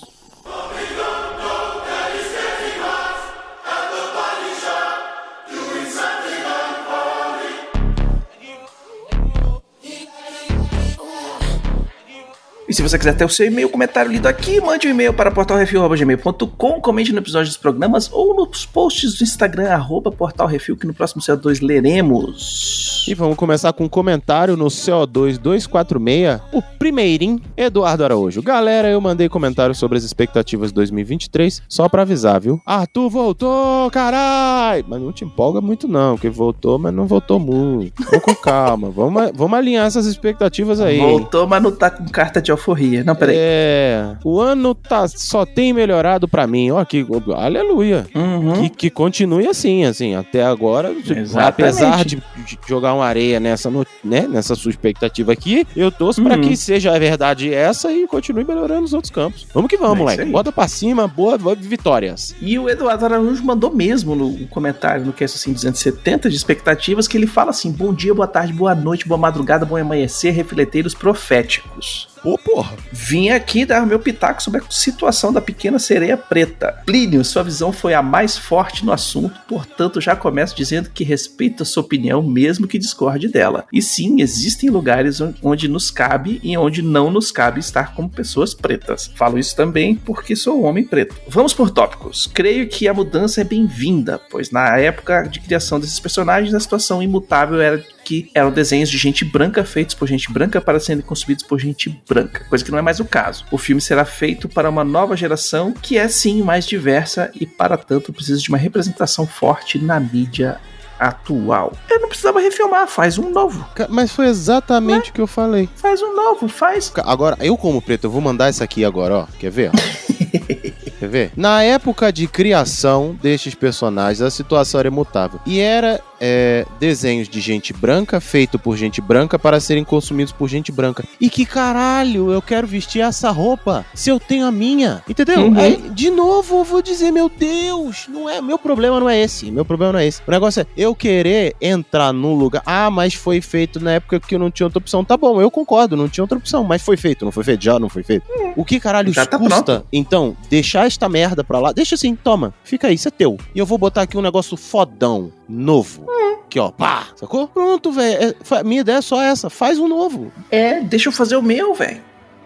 E 12.70 12.72
se 12.72 12.82
você 12.82 12.96
quiser 12.96 13.16
ter 13.16 13.24
o 13.24 13.28
seu 13.28 13.48
e-mail, 13.48 13.68
comentário 13.68 14.12
lido 14.12 14.28
aqui, 14.28 14.60
mande 14.60 14.86
um 14.86 14.92
e-mail 14.92 15.12
para 15.12 15.28
portalrefil.gmail.com, 15.32 16.80
comente 16.80 17.12
no 17.12 17.18
episódio 17.18 17.48
dos 17.48 17.56
programas 17.56 18.08
ou 18.12 18.32
nos 18.32 18.64
posts 18.64 19.14
do 19.14 19.24
Instagram, 19.24 19.72
arroba 19.72 20.12
portalrefil, 20.12 20.76
que 20.76 20.86
no 20.86 20.94
próximo 20.94 21.20
CO2 21.20 21.66
leremos. 21.66 23.04
E 23.08 23.14
vamos 23.14 23.36
começar 23.36 23.72
com 23.72 23.86
um 23.86 23.88
comentário 23.88 24.56
no 24.56 24.66
CO2 24.66 25.36
246, 25.36 26.40
o 26.52 26.62
primeirinho, 26.78 27.40
Eduardo 27.56 28.04
Araújo. 28.04 28.40
Galera, 28.40 28.88
eu 28.88 29.00
mandei 29.00 29.28
comentário 29.28 29.74
sobre 29.74 29.98
as 29.98 30.04
expectativas 30.04 30.68
de 30.68 30.74
2023, 30.74 31.62
só 31.68 31.88
pra 31.88 32.02
avisar, 32.02 32.40
viu? 32.40 32.62
Arthur 32.64 33.10
voltou, 33.10 33.90
carai! 33.90 34.84
Mas 34.86 35.02
não 35.02 35.10
te 35.10 35.24
empolga 35.24 35.60
muito 35.60 35.88
não, 35.88 36.14
porque 36.14 36.30
voltou, 36.30 36.78
mas 36.78 36.94
não 36.94 37.08
voltou 37.08 37.40
muito. 37.40 38.00
Vamos 38.04 38.24
com 38.24 38.34
calma, 38.36 38.90
vamos, 38.90 39.32
vamos 39.34 39.58
alinhar 39.58 39.88
essas 39.88 40.06
expectativas 40.06 40.80
aí. 40.80 41.00
Voltou, 41.00 41.48
mas 41.48 41.60
não 41.60 41.72
tá 41.72 41.90
com 41.90 42.04
carta 42.04 42.40
de 42.40 42.52
alforria. 42.60 43.02
Não, 43.04 43.14
peraí. 43.14 43.34
É, 43.38 44.16
o 44.24 44.40
ano 44.40 44.74
tá, 44.74 45.08
só 45.08 45.44
tem 45.46 45.72
melhorado 45.72 46.28
pra 46.28 46.46
mim. 46.46 46.70
Ó, 46.70 46.84
que, 46.84 47.04
aleluia. 47.36 48.06
Uhum. 48.14 48.52
Que, 48.62 48.68
que 48.70 48.90
continue 48.90 49.46
assim, 49.48 49.84
assim, 49.84 50.14
até 50.14 50.44
agora. 50.44 50.90
Exatamente. 50.92 51.36
Apesar 51.36 52.04
de, 52.04 52.16
de 52.16 52.58
jogar 52.68 52.94
uma 52.94 53.04
areia 53.06 53.40
nessa, 53.40 53.70
no- 53.70 53.84
né, 54.04 54.26
nessa 54.28 54.54
sua 54.54 54.70
expectativa 54.70 55.32
aqui, 55.32 55.66
eu 55.74 55.90
torço 55.90 56.22
pra 56.22 56.34
Uhum. 56.36 56.42
que 56.42 56.56
seja 56.56 56.94
a 56.94 56.98
verdade 56.98 57.52
essa 57.52 57.90
e 57.92 58.06
continue 58.06 58.44
melhorando 58.44 58.84
os 58.84 58.92
outros 58.92 59.10
campos. 59.10 59.46
Vamos 59.52 59.68
que 59.68 59.76
vamos, 59.76 59.96
É 59.96 59.98
moleque. 60.02 60.22
aí. 60.22 60.30
Bota 60.30 60.52
pra 60.52 60.68
cima, 60.68 61.08
boa, 61.08 61.36
boa 61.38 61.54
vitórias. 61.54 62.34
E 62.40 62.58
o 62.58 62.68
Eduardo 62.68 63.04
Araújo 63.04 63.42
mandou 63.44 63.74
mesmo 63.74 64.14
no 64.14 64.46
comentário 64.48 65.04
no 65.04 65.12
Cast 65.12 65.36
assim 65.38 65.52
270 65.52 66.28
de 66.30 66.36
expectativas 66.36 67.08
que 67.08 67.16
ele 67.16 67.26
fala 67.26 67.50
assim: 67.50 67.70
bom 67.72 67.92
dia, 67.92 68.14
boa 68.14 68.26
tarde, 68.26 68.52
boa 68.52 68.74
noite, 68.74 69.06
boa 69.08 69.18
madrugada, 69.18 69.64
bom 69.64 69.76
amanhecer, 69.76 70.30
refleteiros 70.32 70.94
proféticos. 70.94 72.08
Ô, 72.22 72.36
porra. 72.36 72.76
Vim 72.92 73.30
aqui 73.30 73.64
dar 73.64 73.86
meu 73.86 73.98
pitaco 73.98 74.42
sobre 74.42 74.60
a 74.60 74.64
situação 74.70 75.32
da 75.32 75.40
pequena 75.40 75.78
sereia 75.78 76.16
preta. 76.16 76.82
Plínio, 76.84 77.24
sua 77.24 77.42
visão 77.42 77.72
foi 77.72 77.94
a 77.94 78.02
mais 78.02 78.36
forte 78.36 78.84
no 78.84 78.92
assunto, 78.92 79.40
portanto 79.48 80.00
já 80.00 80.14
começo 80.14 80.54
dizendo 80.54 80.90
que 80.90 81.02
respeito 81.02 81.62
a 81.62 81.66
sua 81.66 81.82
opinião, 81.82 82.22
mesmo 82.22 82.66
que 82.66 82.78
discorde 82.78 83.28
dela. 83.28 83.64
E 83.72 83.80
sim, 83.80 84.20
existem 84.20 84.68
lugares 84.68 85.20
on- 85.20 85.32
onde 85.42 85.66
nos 85.68 85.90
cabe 85.90 86.40
e 86.42 86.56
onde 86.58 86.82
não 86.82 87.10
nos 87.10 87.30
cabe 87.32 87.58
estar 87.60 87.94
como 87.94 88.08
pessoas 88.10 88.52
pretas. 88.52 89.10
Falo 89.14 89.38
isso 89.38 89.56
também 89.56 89.94
porque 89.94 90.36
sou 90.36 90.60
um 90.60 90.64
homem 90.66 90.84
preto. 90.84 91.16
Vamos 91.28 91.54
por 91.54 91.70
tópicos. 91.70 92.26
Creio 92.32 92.68
que 92.68 92.86
a 92.86 92.94
mudança 92.94 93.40
é 93.40 93.44
bem-vinda, 93.44 94.20
pois 94.30 94.50
na 94.50 94.76
época 94.76 95.22
de 95.22 95.40
criação 95.40 95.80
desses 95.80 95.98
personagens, 96.00 96.54
a 96.54 96.60
situação 96.60 97.02
imutável 97.02 97.60
era 97.60 97.82
que 98.10 98.28
eram 98.34 98.50
desenhos 98.50 98.90
de 98.90 98.98
gente 98.98 99.24
branca 99.24 99.64
feitos 99.64 99.94
por 99.94 100.08
gente 100.08 100.32
branca 100.32 100.60
para 100.60 100.80
serem 100.80 101.00
consumidos 101.00 101.44
por 101.44 101.60
gente 101.60 102.02
branca, 102.08 102.44
coisa 102.48 102.64
que 102.64 102.70
não 102.72 102.78
é 102.78 102.82
mais 102.82 102.98
o 102.98 103.04
caso. 103.04 103.44
O 103.52 103.56
filme 103.56 103.80
será 103.80 104.04
feito 104.04 104.48
para 104.48 104.68
uma 104.68 104.82
nova 104.82 105.16
geração 105.16 105.72
que 105.72 105.96
é 105.96 106.08
sim 106.08 106.42
mais 106.42 106.66
diversa 106.66 107.30
e 107.36 107.46
para 107.46 107.76
tanto 107.76 108.12
precisa 108.12 108.40
de 108.40 108.48
uma 108.48 108.58
representação 108.58 109.28
forte 109.28 109.78
na 109.78 110.00
mídia 110.00 110.58
atual. 110.98 111.72
Eu 111.88 112.00
não 112.00 112.08
precisava 112.08 112.40
refilmar, 112.40 112.88
faz 112.88 113.16
um 113.16 113.30
novo. 113.30 113.64
Mas 113.88 114.10
foi 114.10 114.26
exatamente 114.26 115.10
o 115.10 115.12
que 115.12 115.20
eu 115.20 115.28
falei. 115.28 115.68
Faz 115.76 116.02
um 116.02 116.12
novo, 116.12 116.48
faz. 116.48 116.92
Agora, 117.04 117.36
eu 117.40 117.56
como 117.56 117.80
preto, 117.80 118.08
eu 118.08 118.10
vou 118.10 118.20
mandar 118.20 118.50
isso 118.50 118.64
aqui 118.64 118.84
agora, 118.84 119.18
ó. 119.18 119.26
Quer 119.38 119.52
ver? 119.52 119.70
Quer 120.98 121.08
ver? 121.08 121.32
Na 121.36 121.62
época 121.62 122.12
de 122.12 122.26
criação 122.26 123.16
destes 123.22 123.54
personagens, 123.54 124.20
a 124.20 124.30
situação 124.30 124.80
era 124.80 124.88
imutável. 124.88 125.40
E 125.46 125.60
era 125.60 126.00
é, 126.20 126.66
desenhos 126.78 127.28
de 127.28 127.40
gente 127.40 127.72
branca, 127.72 128.20
feito 128.20 128.58
por 128.58 128.76
gente 128.76 129.00
branca, 129.00 129.38
para 129.38 129.58
serem 129.58 129.84
consumidos 129.84 130.32
por 130.32 130.48
gente 130.48 130.70
branca. 130.70 131.04
E 131.20 131.30
que 131.30 131.46
caralho, 131.46 132.30
eu 132.30 132.42
quero 132.42 132.66
vestir 132.66 133.00
essa 133.00 133.30
roupa 133.30 133.84
se 133.94 134.10
eu 134.10 134.20
tenho 134.20 134.46
a 134.46 134.52
minha. 134.52 135.02
Entendeu? 135.08 135.46
Uhum. 135.46 135.58
Aí, 135.58 135.76
de 135.90 136.10
novo, 136.10 136.58
eu 136.58 136.64
vou 136.64 136.82
dizer, 136.82 137.10
meu 137.10 137.28
Deus, 137.28 138.06
não 138.08 138.28
é. 138.28 138.40
Meu 138.40 138.58
problema 138.58 139.00
não 139.00 139.08
é 139.08 139.18
esse. 139.20 139.50
Meu 139.50 139.64
problema 139.64 139.94
não 139.94 140.00
é 140.00 140.06
esse. 140.06 140.20
O 140.26 140.30
negócio 140.30 140.60
é 140.60 140.66
eu 140.76 140.94
querer 140.94 141.54
entrar 141.60 142.12
num 142.12 142.34
lugar. 142.34 142.62
Ah, 142.66 142.90
mas 142.90 143.14
foi 143.14 143.40
feito 143.40 143.80
na 143.80 143.92
época 143.92 144.20
que 144.20 144.34
eu 144.34 144.38
não 144.38 144.50
tinha 144.50 144.66
outra 144.66 144.78
opção. 144.78 145.04
Tá 145.04 145.16
bom, 145.16 145.40
eu 145.40 145.50
concordo, 145.50 145.96
não 145.96 146.08
tinha 146.08 146.24
outra 146.24 146.38
opção. 146.38 146.64
Mas 146.64 146.82
foi 146.82 146.96
feito, 146.96 147.24
não 147.24 147.32
foi 147.32 147.44
feito? 147.44 147.64
Já 147.64 147.78
não 147.78 147.88
foi 147.88 148.02
feito? 148.02 148.24
O 148.56 148.64
que 148.64 148.78
caralho 148.78 149.12
Já 149.12 149.24
tá 149.26 149.38
custa, 149.38 149.62
pronto. 149.62 149.86
então, 149.92 150.36
deixar 150.48 150.86
esta 150.86 151.08
merda 151.08 151.42
pra 151.42 151.58
lá? 151.58 151.72
Deixa 151.72 151.94
assim, 151.94 152.14
toma, 152.14 152.52
fica 152.64 152.88
aí, 152.88 152.94
isso 152.94 153.08
é 153.08 153.10
teu. 153.10 153.36
E 153.54 153.58
eu 153.58 153.66
vou 153.66 153.78
botar 153.78 154.02
aqui 154.02 154.16
um 154.16 154.22
negócio 154.22 154.56
fodão, 154.56 155.30
novo. 155.50 156.06
Aqui, 156.44 156.58
ó, 156.58 156.70
pá, 156.70 157.08
sacou? 157.16 157.48
Pronto, 157.48 157.92
velho. 157.92 158.34
é, 158.50 158.62
minha 158.64 158.80
ideia 158.80 158.98
é 158.98 159.02
só 159.02 159.20
essa, 159.20 159.50
faz 159.50 159.78
um 159.78 159.88
novo. 159.88 160.32
É, 160.50 160.80
deixa 160.80 161.08
eu 161.08 161.12
fazer 161.12 161.36
o 161.36 161.42
meu, 161.42 161.74
velho. 161.74 162.00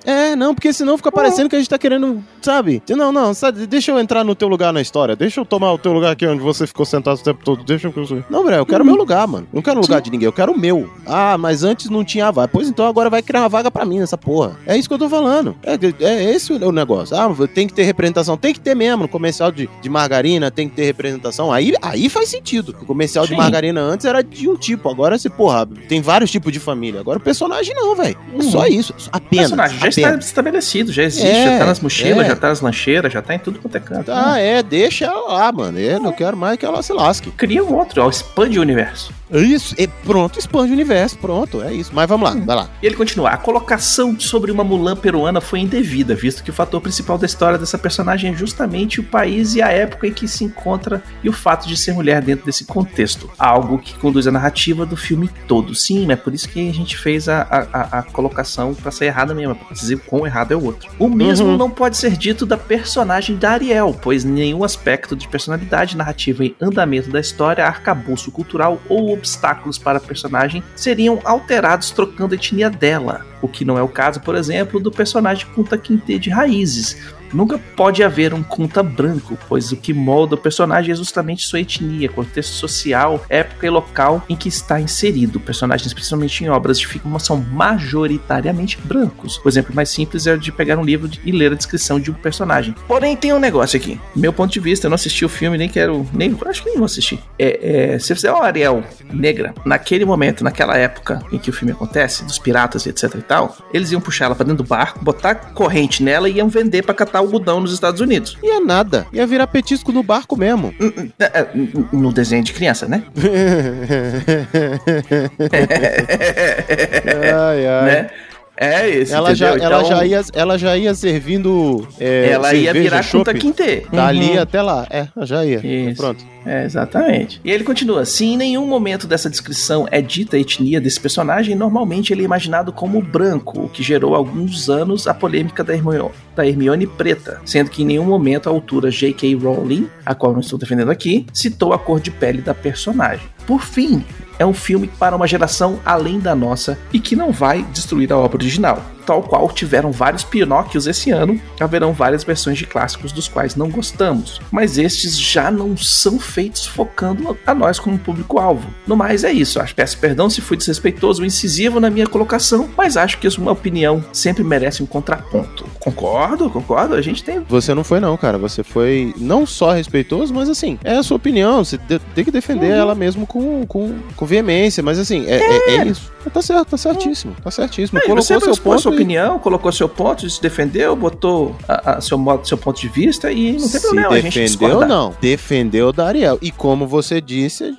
É, 0.05 0.37
não, 0.37 0.55
porque 0.55 0.73
senão 0.73 0.97
fica 0.97 1.11
parecendo 1.11 1.49
que 1.49 1.57
a 1.57 1.59
gente 1.59 1.69
tá 1.69 1.79
querendo, 1.79 2.23
sabe? 2.43 2.83
Não, 2.90 3.11
não, 3.11 3.33
sabe, 3.35 3.67
deixa 3.67 3.90
eu 3.90 3.99
entrar 3.99 4.23
no 4.25 4.35
teu 4.35 4.49
lugar 4.49 4.73
na 4.73 4.81
história. 4.81 5.17
Deixa 5.17 5.40
eu 5.40 5.45
tomar 5.45 5.73
o 5.73 5.79
teu 5.79 5.93
lugar 5.93 6.12
aqui 6.12 6.27
onde 6.27 6.43
você 6.43 6.67
ficou 6.67 6.85
sentado 6.85 7.17
o 7.19 7.23
tempo 7.23 7.40
todo. 7.45 7.64
Deixa 7.64 7.88
eu. 7.88 8.25
Não, 8.29 8.45
velho, 8.45 8.57
eu 8.57 8.67
quero 8.67 8.83
o 8.83 8.87
meu 8.87 8.97
lugar, 8.97 9.27
mano. 9.27 9.47
Não 9.53 9.62
quero 9.62 9.79
o 9.79 9.83
lugar 9.83 10.01
de 10.01 10.11
ninguém, 10.11 10.27
eu 10.27 10.33
quero 10.33 10.53
o 10.53 10.59
meu. 10.59 10.90
Ah, 11.07 11.38
mas 11.38 11.62
antes 11.64 11.88
não 11.88 12.05
tinha 12.05 12.31
vaga. 12.31 12.49
Pois 12.49 12.69
então 12.69 12.87
agora 12.87 13.09
vai 13.09 13.23
criar 13.23 13.40
uma 13.43 13.49
vaga 13.49 13.71
pra 13.71 13.85
mim 13.85 13.99
nessa 13.99 14.19
porra. 14.19 14.57
É 14.67 14.77
isso 14.77 14.88
que 14.88 14.95
eu 14.95 14.99
tô 14.99 15.09
falando. 15.09 15.57
É, 15.62 15.75
é 16.05 16.25
esse 16.35 16.53
o 16.53 16.73
negócio. 16.73 17.17
Ah, 17.17 17.29
tem 17.53 17.67
que 17.67 17.73
ter 17.73 17.85
representação. 17.85 18.37
Tem 18.37 18.53
que 18.53 18.61
ter 18.61 18.75
mesmo. 18.75 19.03
No 19.05 19.09
comercial 19.09 19.51
de, 19.51 19.69
de 19.81 19.88
margarina 19.88 20.51
tem 20.51 20.69
que 20.69 20.77
ter 20.77 20.85
representação. 20.85 21.53
Aí, 21.53 21.73
aí 21.81 22.09
faz 22.09 22.29
sentido. 22.29 22.75
O 22.83 22.87
comercial 22.87 23.25
de 23.25 23.31
Sim. 23.31 23.37
margarina 23.37 23.81
antes 23.81 24.05
era 24.07 24.23
de 24.23 24.49
um 24.49 24.57
tipo. 24.57 24.88
Agora, 24.88 25.19
se, 25.19 25.31
porra, 25.31 25.67
tem 25.88 26.01
vários 26.01 26.31
tipos 26.31 26.53
de 26.53 26.61
família. 26.61 27.01
Agora 27.01 27.19
o 27.19 27.23
personagem 27.23 27.75
não, 27.75 27.95
velho. 27.97 28.17
É 28.38 28.43
só 28.43 28.61
Uhum. 28.61 28.67
isso. 28.67 28.93
O 28.93 28.97
Apenas. 29.12 29.31
personagem 29.51 29.79
já. 29.79 29.87
Está 30.00 30.14
estabelecido, 30.16 30.92
já 30.92 31.02
existe, 31.02 31.26
É, 31.26 31.52
já 31.52 31.59
tá 31.59 31.66
nas 31.66 31.80
mochilas, 31.80 32.26
é. 32.26 32.28
já 32.28 32.37
tá 32.37 32.48
nas 32.48 32.61
lancheiras, 32.61 33.12
já 33.12 33.22
tá 33.22 33.35
em 33.35 33.38
tudo 33.38 33.59
quanto 33.59 33.76
é 33.76 33.80
canto. 33.80 34.07
Tá, 34.07 34.38
é, 34.38 34.62
deixa 34.62 35.07
ela 35.07 35.33
lá, 35.33 35.52
mano. 35.52 35.78
Eu 35.78 36.00
não 36.00 36.12
quero 36.12 36.37
mais 36.37 36.57
que 36.59 36.64
ela 36.64 36.83
se 36.83 36.92
lasque. 36.92 37.30
Cria 37.30 37.64
um 37.64 37.74
outro, 37.74 38.02
ó, 38.02 38.09
expande 38.09 38.59
o 38.59 38.62
universo. 38.62 39.12
Isso, 39.35 39.75
e 39.79 39.87
pronto, 39.87 40.38
expande 40.38 40.70
o 40.70 40.75
universo, 40.75 41.18
pronto, 41.18 41.62
é 41.62 41.73
isso. 41.73 41.90
Mas 41.94 42.09
vamos 42.09 42.29
lá, 42.29 42.37
vai 42.44 42.57
lá. 42.57 42.68
E 42.83 42.87
ele 42.87 42.94
continua: 42.97 43.31
a 43.31 43.37
colocação 43.37 44.18
sobre 44.18 44.51
uma 44.51 44.62
Mulan 44.64 44.97
peruana 44.97 45.40
foi 45.40 45.61
indevida, 45.61 46.14
visto 46.14 46.42
que 46.42 46.51
o 46.51 46.53
fator 46.55 46.81
principal 46.81 47.18
da 47.18 47.27
história 47.27 47.59
dessa 47.59 47.77
personagem 47.79 48.33
é 48.33 48.37
justamente 48.37 49.01
o 49.01 49.05
país 49.05 49.55
e 49.55 49.62
a 49.62 49.68
época 49.68 50.07
em 50.07 50.12
que 50.12 50.29
se 50.29 50.44
encontra 50.44 51.03
e 51.23 51.29
o 51.29 51.33
fato 51.33 51.66
de 51.66 51.77
ser 51.77 51.92
mulher 51.94 52.23
dentro 52.23 52.47
desse 52.47 52.64
contexto. 52.64 53.31
Algo 53.38 53.79
que 53.79 53.94
conduz 53.99 54.27
a 54.27 54.33
narrativa 54.33 54.87
do 54.87 54.97
filme 54.97 55.29
todo. 55.49 55.75
Sim, 55.75 56.11
é 56.11 56.16
por 56.16 56.33
isso 56.35 56.49
que 56.49 56.68
a 56.68 56.73
gente 56.73 56.97
fez 56.97 57.29
a, 57.29 57.42
a, 57.73 57.99
a- 57.99 58.03
colocação 58.03 58.75
pra 58.75 58.90
ser 58.90 59.07
errada 59.07 59.35
mesmo, 59.35 59.55
pra 59.55 59.73
dizer 59.75 59.99
quão 60.01 60.27
errado 60.27 60.53
é 60.53 60.57
o 60.57 60.64
outro. 60.64 60.88
O 60.99 61.09
mesmo 61.09 61.47
Uhum. 61.49 61.57
não 61.57 61.68
pode 61.70 61.97
ser 61.97 62.16
dito 62.16 62.47
da 62.47 62.57
personagem 62.57 63.37
da 63.37 63.51
Ariel, 63.53 63.97
pois 64.01 64.25
nenhum 64.25 64.62
aspecto 64.64 65.16
de 65.16 65.27
personalidade, 65.29 65.97
narrativa 65.97 66.44
e 66.44 66.55
andamento 66.61 67.11
da 67.11 67.18
história, 67.20 67.64
arcabouço 67.66 68.31
cultural 68.31 68.81
ou 68.88 69.16
obstáculos 69.24 69.78
para 69.78 69.98
a 69.98 70.00
personagem 70.00 70.62
seriam 70.76 71.18
alterados 71.24 71.90
trocando 71.90 72.34
a 72.34 72.37
etnia 72.37 72.68
dela, 72.68 73.26
o 73.40 73.48
que 73.48 73.64
não 73.64 73.78
é 73.78 73.82
o 73.82 73.88
caso, 73.88 74.20
por 74.20 74.34
exemplo, 74.34 74.78
do 74.78 74.90
personagem 74.90 75.46
Kunta 75.54 75.78
Kinte 75.78 76.18
de 76.18 76.28
raízes. 76.28 77.14
Nunca 77.35 77.59
pode 77.59 78.03
haver 78.03 78.33
um 78.33 78.42
Kunta 78.42 78.83
branco, 78.83 79.37
pois 79.49 79.73
o 79.73 79.77
que 79.77 79.92
molda 79.92 80.37
o 80.37 80.38
personagem 80.38 80.92
é 80.92 80.94
justamente 80.94 81.44
sua 81.47 81.61
etnia, 81.61 82.09
contexto 82.09 82.53
social, 82.53 83.25
época 83.29 83.66
e 83.66 83.70
local 83.70 84.23
em 84.29 84.37
que 84.37 84.49
está 84.49 84.81
inserido. 84.81 85.40
Personagens, 85.40 85.92
principalmente 85.92 86.44
em 86.44 86.49
obras 86.49 86.79
de 86.79 86.87
ficção, 86.87 87.18
são 87.18 87.37
majoritariamente 87.37 88.79
brancos. 88.85 89.40
O 89.44 89.49
exemplo 89.49 89.75
mais 89.75 89.88
simples 89.88 90.27
é 90.27 90.35
o 90.35 90.38
de 90.38 90.53
pegar 90.53 90.79
um 90.79 90.85
livro 90.85 91.11
e 91.25 91.33
ler 91.33 91.53
a 91.53 91.57
descrição 91.57 91.99
de 91.99 92.11
um 92.11 92.14
personagem. 92.14 92.75
Porém, 92.87 93.16
tem 93.16 93.33
um 93.33 93.40
negócio 93.40 93.77
aqui. 93.77 94.01
Meu 94.14 94.33
ponto 94.33 94.53
de 94.53 94.61
vista, 94.61 94.87
eu 94.87 94.90
não 94.90 94.94
assisti 94.94 95.25
o 95.25 95.29
filme, 95.29 95.59
nem 95.59 95.68
quero. 95.68 96.07
Nem, 96.12 96.37
acho 96.47 96.62
que 96.62 96.68
nem 96.68 96.79
vou 96.79 96.87
assistir. 96.87 97.18
É, 97.38 97.94
é, 97.94 97.99
se 97.99 98.14
fizer 98.14 98.31
uma 98.31 98.44
Ariel 98.44 98.85
negra, 99.12 99.53
naquele 99.64 100.05
momento, 100.05 100.44
naquela 100.44 100.77
época 100.77 101.20
em 101.33 101.38
que 101.38 101.51
o 101.51 101.53
filme 101.53 101.73
acontece, 101.73 102.25
dos 102.25 102.38
piratas 102.38 102.87
e 102.87 102.90
etc 102.90 103.14
e 103.16 103.23
tal, 103.23 103.57
eles 103.73 103.90
iam 103.90 104.01
puxar 104.01 104.27
ela 104.27 104.35
pra 104.35 104.44
dentro 104.44 104.62
do 104.62 104.68
barco, 104.68 105.05
botar 105.05 105.35
corrente 105.35 106.03
nela 106.03 106.29
e 106.29 106.35
iam 106.37 106.49
vender 106.49 106.83
pra 106.83 106.94
catar 106.94 107.23
algodão 107.24 107.60
nos 107.60 107.72
Estados 107.72 108.00
Unidos. 108.00 108.37
Ia 108.42 108.60
nada. 108.60 109.06
Ia 109.12 109.26
virar 109.26 109.46
petisco 109.46 109.92
no 109.92 110.02
barco 110.02 110.37
mesmo. 110.37 110.74
Hum, 110.80 110.92
hum, 110.96 111.10
é, 111.18 111.24
é, 111.24 111.48
No 111.92 112.12
desenho 112.12 112.44
de 112.44 112.52
criança, 112.52 112.87
né? 112.87 113.02
ai, 117.34 117.66
ai. 117.66 117.84
né? 117.84 118.10
É 118.57 118.88
esse. 118.88 119.12
Ela, 119.12 119.35
já, 119.35 119.51
entendeu? 119.51 119.67
ela, 119.67 119.79
Então, 119.85 119.97
já 119.97 120.07
ia, 120.07 120.23
ela 120.33 120.59
já 120.59 120.77
ia 120.77 120.95
servindo. 120.95 121.87
é, 121.99 122.31
ela 122.31 122.55
ia 122.55 122.73
virar 122.73 123.05
Kunta 123.11 123.35
Kinte. 123.35 123.87
Dali 123.93 124.31
Uhum. 124.33 124.40
até 124.40 124.62
lá. 124.62 124.87
É, 124.90 125.09
já 125.23 125.45
ia. 125.45 125.59
Isso. 125.64 125.97
Pronto. 126.01 126.25
É, 126.47 126.64
exatamente. 126.64 127.40
E 127.45 127.51
ele 127.51 127.64
continua: 127.64 128.05
se 128.05 128.25
em 128.27 128.37
nenhum 128.37 128.67
momento 128.67 129.07
dessa 129.07 129.31
descrição 129.31 129.88
é 129.90 130.01
dita 130.03 130.37
a 130.37 130.40
etnia 130.40 130.81
desse 130.81 131.01
personagem, 131.01 131.55
normalmente 131.55 132.12
ele 132.12 132.21
é 132.23 132.25
imaginado 132.27 132.71
como 132.73 133.01
branco, 133.01 133.62
o 133.64 133.69
que 133.69 133.83
gerou 133.83 134.14
há 134.14 134.19
alguns 134.19 134.69
anos 134.69 135.09
a 135.09 135.14
polêmica 135.14 135.64
da 135.64 135.75
Hermione, 135.75 136.11
da 136.37 136.47
Hermione 136.47 136.87
preta, 136.87 137.40
sendo 137.47 137.71
que 137.71 137.83
em 137.83 137.87
nenhum 137.87 138.05
momento 138.05 138.49
a 138.49 138.53
autora 138.53 138.90
J.K. 138.90 139.35
Rowling, 139.37 139.88
a 140.05 140.14
qual 140.14 140.33
não 140.35 140.40
estou 140.40 140.59
defendendo 140.59 140.90
aqui, 140.90 141.25
citou 141.33 141.73
a 141.73 141.79
cor 141.79 141.99
de 141.99 142.11
pele 142.11 142.43
da 142.43 142.55
personagem. 142.55 143.27
Por 143.47 143.62
fim, 143.62 144.05
é 144.38 144.47
um 144.47 144.55
filme 144.55 144.88
para 144.88 145.16
uma 145.16 145.27
geração 145.27 145.81
além 145.85 146.18
da 146.18 146.35
nossa 146.35 146.79
e 146.92 147.01
que 147.01 147.16
não 147.16 147.33
vai 147.33 147.62
destruir 147.73 148.12
a 148.12 148.18
obra 148.18 148.38
original. 148.38 148.83
Tal 149.07 149.23
qual 149.23 149.51
tiveram 149.51 149.93
vários 149.93 150.25
Pinóquios 150.25 150.87
esse 150.87 151.11
ano, 151.11 151.38
haverão 151.61 151.93
várias 151.93 152.25
versões 152.25 152.57
de 152.57 152.67
clássicos 152.67 153.12
dos 153.12 153.29
quais 153.29 153.55
não 153.55 153.69
gostamos, 153.69 154.40
mas 154.51 154.79
estes 154.79 155.19
já 155.19 155.51
não 155.51 155.77
são 155.77 156.19
feitos 156.19 156.67
focando 156.67 157.37
a 157.47 157.55
nós 157.55 157.79
como 157.79 157.99
público-alvo. 157.99 158.67
No 158.87 158.97
mais, 158.97 159.25
é 159.25 159.33
isso. 159.33 159.61
Acho, 159.61 159.75
peço 159.75 159.99
perdão 159.99 160.31
se 160.31 160.40
fui 160.40 160.57
desrespeitoso 160.57 161.21
ou 161.23 161.27
incisivo 161.27 161.79
na 161.81 161.90
minha 161.90 162.07
colocação, 162.07 162.69
mas 162.77 162.97
acho 162.97 163.19
que 163.19 163.29
uma 163.38 163.53
opinião 163.53 164.05
sempre 164.12 164.45
merece 164.45 164.83
um 164.83 164.87
contraponto. 164.87 165.67
Concordo, 165.81 166.49
concordo. 166.51 166.95
A 166.95 167.03
gente 167.03 167.23
tem 167.25 167.40
Você 167.49 167.75
não 167.75 167.83
foi, 167.85 168.01
não, 168.01 168.17
cara. 168.17 168.38
Você 168.38 168.62
foi 168.62 169.14
não 169.19 169.45
só 169.47 169.73
respeitoso, 169.73 170.33
mas 170.33 170.49
assim, 170.49 170.79
é 170.85 170.97
a 170.97 171.03
sua 171.03 171.17
opinião. 171.17 171.64
Você 171.64 171.79
tem 172.14 172.25
que 172.25 172.31
defender 172.31 172.67
Uhum. 172.67 172.73
ela 172.81 172.95
mesmo 172.95 173.27
com, 173.27 173.67
com, 173.67 173.95
com 174.17 174.27
veemência. 174.27 174.83
Mas 174.83 174.99
assim, 174.99 175.27
é, 175.27 175.37
é- 175.38 175.77
é 175.77 175.87
isso. 175.87 176.12
Tá 176.33 176.40
certo, 176.40 176.69
tá 176.71 176.77
certíssimo. 176.79 177.35
Tá 177.43 177.51
certíssimo. 177.51 177.99
É, 177.99 178.03
Colocou 178.03 178.23
você 178.23 178.40
seu 178.40 178.57
ponto. 178.57 178.93
Opinião, 178.94 179.38
colocou 179.38 179.70
seu 179.72 179.88
ponto, 179.88 180.28
se 180.28 180.40
defendeu, 180.40 180.94
botou 180.96 181.54
a- 181.68 181.96
a 181.96 182.00
seu, 182.00 182.16
modo, 182.18 182.46
seu 182.46 182.57
ponto 182.57 182.80
de 182.80 182.88
vista 182.88 183.30
e 183.30 183.52
não 183.52 183.59
tem 183.59 183.68
Se 183.68 183.80
problema 183.80 184.09
a 184.09 184.20
gente 184.20 184.24
defendeu, 184.40 184.46
discordar. 184.68 184.88
não. 184.88 185.14
Defendeu 185.20 185.92
da 185.92 186.07
Ariel. 186.07 186.38
E 186.40 186.50
como 186.50 186.87
você 186.87 187.20
disse, 187.20 187.74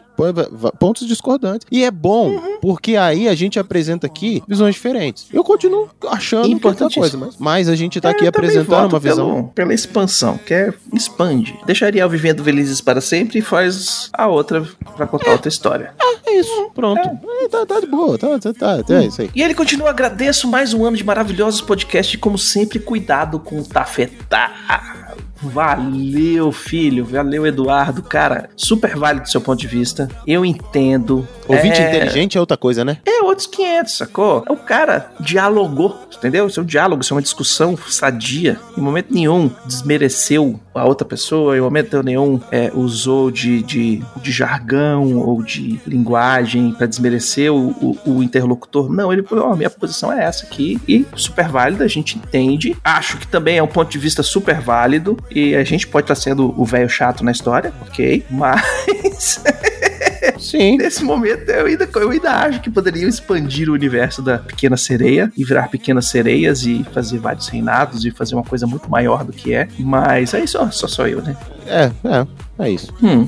pontos 0.79 1.07
discordantes. 1.07 1.67
E 1.71 1.83
é 1.83 1.91
bom, 1.91 2.29
Uhum. 2.29 2.57
porque 2.61 2.95
aí 2.95 3.27
a 3.27 3.35
gente 3.35 3.59
apresenta 3.59 4.07
aqui 4.07 4.41
visões 4.47 4.75
diferentes. 4.75 5.27
Eu 5.33 5.43
continuo 5.43 5.89
achando 6.07 6.43
que 6.59 6.67
é 6.67 6.89
coisa, 6.99 7.17
mas, 7.17 7.35
mas 7.37 7.69
a 7.69 7.75
gente 7.75 7.99
tá 8.01 8.09
É, 8.09 8.11
aqui 8.11 8.27
apresentando 8.27 8.89
uma 8.93 8.99
visão. 8.99 9.29
pelo- 9.33 9.47
pela 9.49 9.73
expansão, 9.73 10.37
que 10.37 10.53
é 10.53 10.73
expande. 10.93 11.57
Deixa 11.65 11.85
Ariel 11.85 12.09
vivendo 12.09 12.43
felizes 12.43 12.81
para 12.81 13.01
sempre 13.01 13.39
e 13.39 13.41
faz 13.41 14.09
a 14.13 14.27
outra 14.27 14.67
pra 14.95 15.05
contar 15.07 15.31
outra 15.31 15.49
história. 15.49 15.93
É 16.27 16.39
isso, 16.39 16.71
pronto. 16.73 16.99
É, 17.43 17.47
tá, 17.47 17.65
tá 17.65 17.79
de 17.79 17.85
boa, 17.87 18.17
tá, 18.17 18.39
tá, 18.39 18.53
tá, 18.53 18.83
tá, 18.83 18.95
é 19.01 19.05
isso 19.05 19.21
aí. 19.21 19.29
E 19.35 19.41
ele 19.43 19.53
continua, 19.53 19.89
agradeço 19.89 20.47
mais 20.47 20.73
um 20.73 20.83
ano 20.85 20.97
de 20.97 21.03
maravilhosos 21.03 21.61
podcasts 21.61 22.15
e 22.15 22.17
como 22.17 22.37
sempre, 22.37 22.79
cuidado 22.79 23.39
com 23.39 23.59
o 23.59 23.63
tafetá. 23.63 25.04
Valeu, 25.49 26.51
filho. 26.51 27.05
Valeu, 27.05 27.45
Eduardo. 27.45 28.01
Cara, 28.03 28.49
super 28.55 28.95
válido 28.95 29.23
do 29.25 29.29
seu 29.29 29.41
ponto 29.41 29.59
de 29.59 29.67
vista. 29.67 30.07
Eu 30.25 30.45
entendo. 30.45 31.27
Ouvinte 31.47 31.79
É- 31.81 31.89
inteligente 31.89 32.37
é 32.37 32.39
outra 32.39 32.57
coisa, 32.57 32.83
né? 32.85 32.97
É 33.05 33.21
outros 33.23 33.47
500, 33.47 33.97
sacou? 33.97 34.43
O 34.49 34.55
cara 34.57 35.11
dialogou, 35.19 35.97
entendeu? 36.15 36.47
Isso 36.47 36.59
é 36.59 36.63
um 36.63 36.65
diálogo, 36.65 37.01
isso 37.01 37.13
é 37.13 37.15
uma 37.15 37.21
discussão 37.21 37.77
sadia. 37.87 38.59
Em 38.77 38.81
momento 38.81 39.13
nenhum 39.13 39.49
desmereceu 39.65 40.59
a 40.75 40.85
outra 40.85 41.07
pessoa, 41.07 41.57
em 41.57 41.61
momento 41.61 42.03
nenhum 42.03 42.39
é, 42.51 42.71
usou 42.73 43.31
de, 43.31 43.63
de, 43.63 44.03
de 44.21 44.31
jargão 44.31 45.17
ou 45.17 45.41
de 45.41 45.79
linguagem 45.87 46.73
pra 46.73 46.85
desmerecer 46.85 47.51
o, 47.51 47.69
o, 47.81 47.97
o 48.05 48.23
interlocutor. 48.23 48.91
Não, 48.91 49.11
ele 49.11 49.23
falou: 49.23 49.51
ó, 49.51 49.55
minha 49.55 49.69
posição 49.69 50.11
é 50.11 50.23
essa 50.23 50.45
aqui 50.45 50.79
e 50.87 51.05
super 51.15 51.47
válida, 51.47 51.83
a 51.83 51.87
gente 51.87 52.17
entende. 52.17 52.75
Acho 52.83 53.17
que 53.17 53.27
também 53.27 53.57
é 53.57 53.63
um 53.63 53.67
ponto 53.67 53.89
de 53.89 53.97
vista 53.97 54.21
super 54.21 54.59
válido 54.59 55.17
e 55.31 55.55
a 55.55 55.63
gente 55.63 55.87
pode 55.87 56.05
estar 56.05 56.15
sendo 56.15 56.53
o 56.59 56.65
velho 56.65 56.89
chato 56.89 57.23
na 57.23 57.31
história, 57.31 57.73
ok? 57.87 58.23
Mas. 58.29 59.43
Sim. 60.39 60.77
Nesse 60.77 61.03
momento, 61.03 61.49
eu 61.49 61.65
ainda, 61.65 61.89
eu 61.95 62.09
ainda 62.09 62.31
acho 62.31 62.61
que 62.61 62.69
poderiam 62.69 63.07
expandir 63.09 63.69
o 63.69 63.73
universo 63.73 64.21
da 64.21 64.37
Pequena 64.37 64.77
Sereia 64.77 65.31
e 65.37 65.43
virar 65.43 65.69
Pequenas 65.69 66.07
Sereias 66.07 66.65
e 66.65 66.85
fazer 66.93 67.19
vários 67.19 67.47
reinados 67.47 68.05
e 68.05 68.11
fazer 68.11 68.35
uma 68.35 68.43
coisa 68.43 68.67
muito 68.67 68.89
maior 68.89 69.23
do 69.23 69.31
que 69.31 69.53
é. 69.53 69.67
Mas 69.77 70.33
aí 70.33 70.47
só, 70.47 70.69
só 70.71 70.87
sou 70.87 71.07
eu, 71.07 71.21
né? 71.21 71.35
É, 71.67 71.91
é, 72.03 72.27
é 72.65 72.69
isso. 72.69 72.93
Hum. 73.01 73.27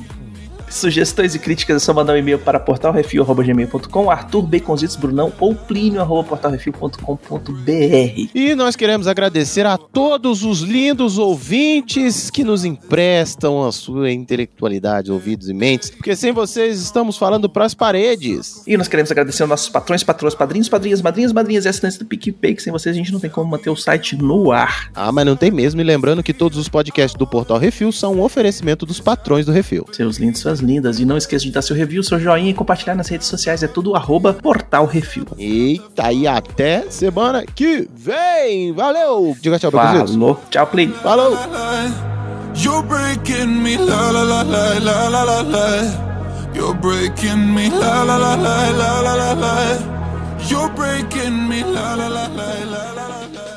Sugestões 0.69 1.33
e 1.33 1.39
críticas 1.39 1.77
é 1.77 1.79
só 1.79 1.93
mandar 1.93 2.13
um 2.13 2.17
e-mail 2.17 2.39
para 2.39 2.59
portalrefil.gmail.com, 2.59 4.11
Arthur 4.11 4.41
Baconzitos 4.41 4.95
Brunão 4.95 5.31
ou 5.39 5.55
plínio.portalrefil.com.br. 5.55 8.29
E 8.35 8.55
nós 8.55 8.75
queremos 8.75 9.07
agradecer 9.07 9.65
a 9.65 9.77
todos 9.77 10.43
os 10.43 10.61
lindos 10.61 11.17
ouvintes 11.17 12.29
que 12.29 12.43
nos 12.43 12.65
emprestam 12.65 13.65
a 13.65 13.71
sua 13.71 14.11
intelectualidade, 14.11 15.11
ouvidos 15.11 15.49
e 15.49 15.53
mentes, 15.53 15.89
porque 15.89 16.15
sem 16.15 16.31
vocês 16.31 16.81
estamos 16.81 17.17
falando 17.17 17.49
pras 17.49 17.73
paredes. 17.73 18.61
E 18.67 18.77
nós 18.77 18.87
queremos 18.87 19.11
agradecer 19.11 19.43
aos 19.43 19.49
nossos 19.49 19.69
patrões, 19.69 20.03
patroas, 20.03 20.35
padrinhos, 20.35 20.69
padrinhas, 20.69 21.01
madrinhas, 21.01 21.33
madrinhas 21.33 21.65
e 21.65 21.69
assinantes 21.69 21.97
do 21.97 22.05
PicPay, 22.05 22.55
que 22.55 22.61
sem 22.61 22.73
vocês 22.73 22.95
a 22.95 22.97
gente 22.97 23.11
não 23.11 23.19
tem 23.19 23.29
como 23.29 23.49
manter 23.49 23.69
o 23.69 23.75
site 23.75 24.15
no 24.15 24.51
ar. 24.51 24.91
Ah, 24.93 25.11
mas 25.11 25.25
não 25.25 25.35
tem 25.35 25.51
mesmo. 25.51 25.81
E 25.81 25.83
lembrando 25.83 26.21
que 26.21 26.33
todos 26.33 26.57
os 26.57 26.67
podcasts 26.67 27.17
do 27.17 27.25
Portal 27.25 27.57
Refil 27.57 27.91
são 27.91 28.15
um 28.15 28.21
oferecimento 28.21 28.85
dos 28.85 28.99
patrões 28.99 29.45
do 29.45 29.51
Refil. 29.51 29.85
Seus 29.91 30.17
lindos, 30.17 30.41
suas 30.41 30.56
coisas 30.57 30.59
lindas. 30.59 30.99
E 30.99 31.05
não 31.05 31.17
esqueça 31.17 31.45
de 31.45 31.51
dar 31.51 31.61
seu 31.61 31.75
review, 31.75 32.03
seu 32.03 32.19
joinha 32.19 32.49
e 32.49 32.53
compartilhar 32.53 32.95
nas 32.95 33.07
redes 33.07 33.27
sociais. 33.27 33.63
É 33.63 33.67
tudo 33.67 33.95
arroba 33.95 34.33
Portal 34.33 34.85
Refil. 34.85 35.25
Eita, 35.37 36.11
e 36.11 36.27
até 36.27 36.89
semana 36.89 37.45
que 37.45 37.87
vem. 37.93 38.73
Valeu! 38.73 39.35
Diga 39.41 39.59
tchau 39.59 39.71
pra 39.71 39.93
vocês. 39.93 40.11
Falou. 40.11 40.39
Tchau, 40.49 40.67
Play. 40.67 40.87
Falou. 41.03 41.37
You're 42.55 42.81
breaking 42.87 43.61
me, 43.61 43.77
la 43.77 44.11
la 44.11 44.23
la 44.23 44.43
la 44.43 44.79
la 44.79 45.09
la 45.09 45.23
la 45.23 45.41
la. 45.41 45.67
You're 46.55 46.73
breaking 46.73 47.53
me, 47.53 47.69
la 47.69 48.03
la 48.03 48.17
la 48.17 48.35
la 48.35 48.71
la 48.71 49.01
la 49.01 49.15
la 49.15 49.33
la. 49.33 49.77
You're 50.49 50.69
breaking 50.73 51.47
me, 51.47 51.61
la 51.61 51.95
la 51.95 52.07
la 52.07 52.27
la 52.27 52.49
la 52.65 52.93
la 52.95 53.07
la. 53.33 53.47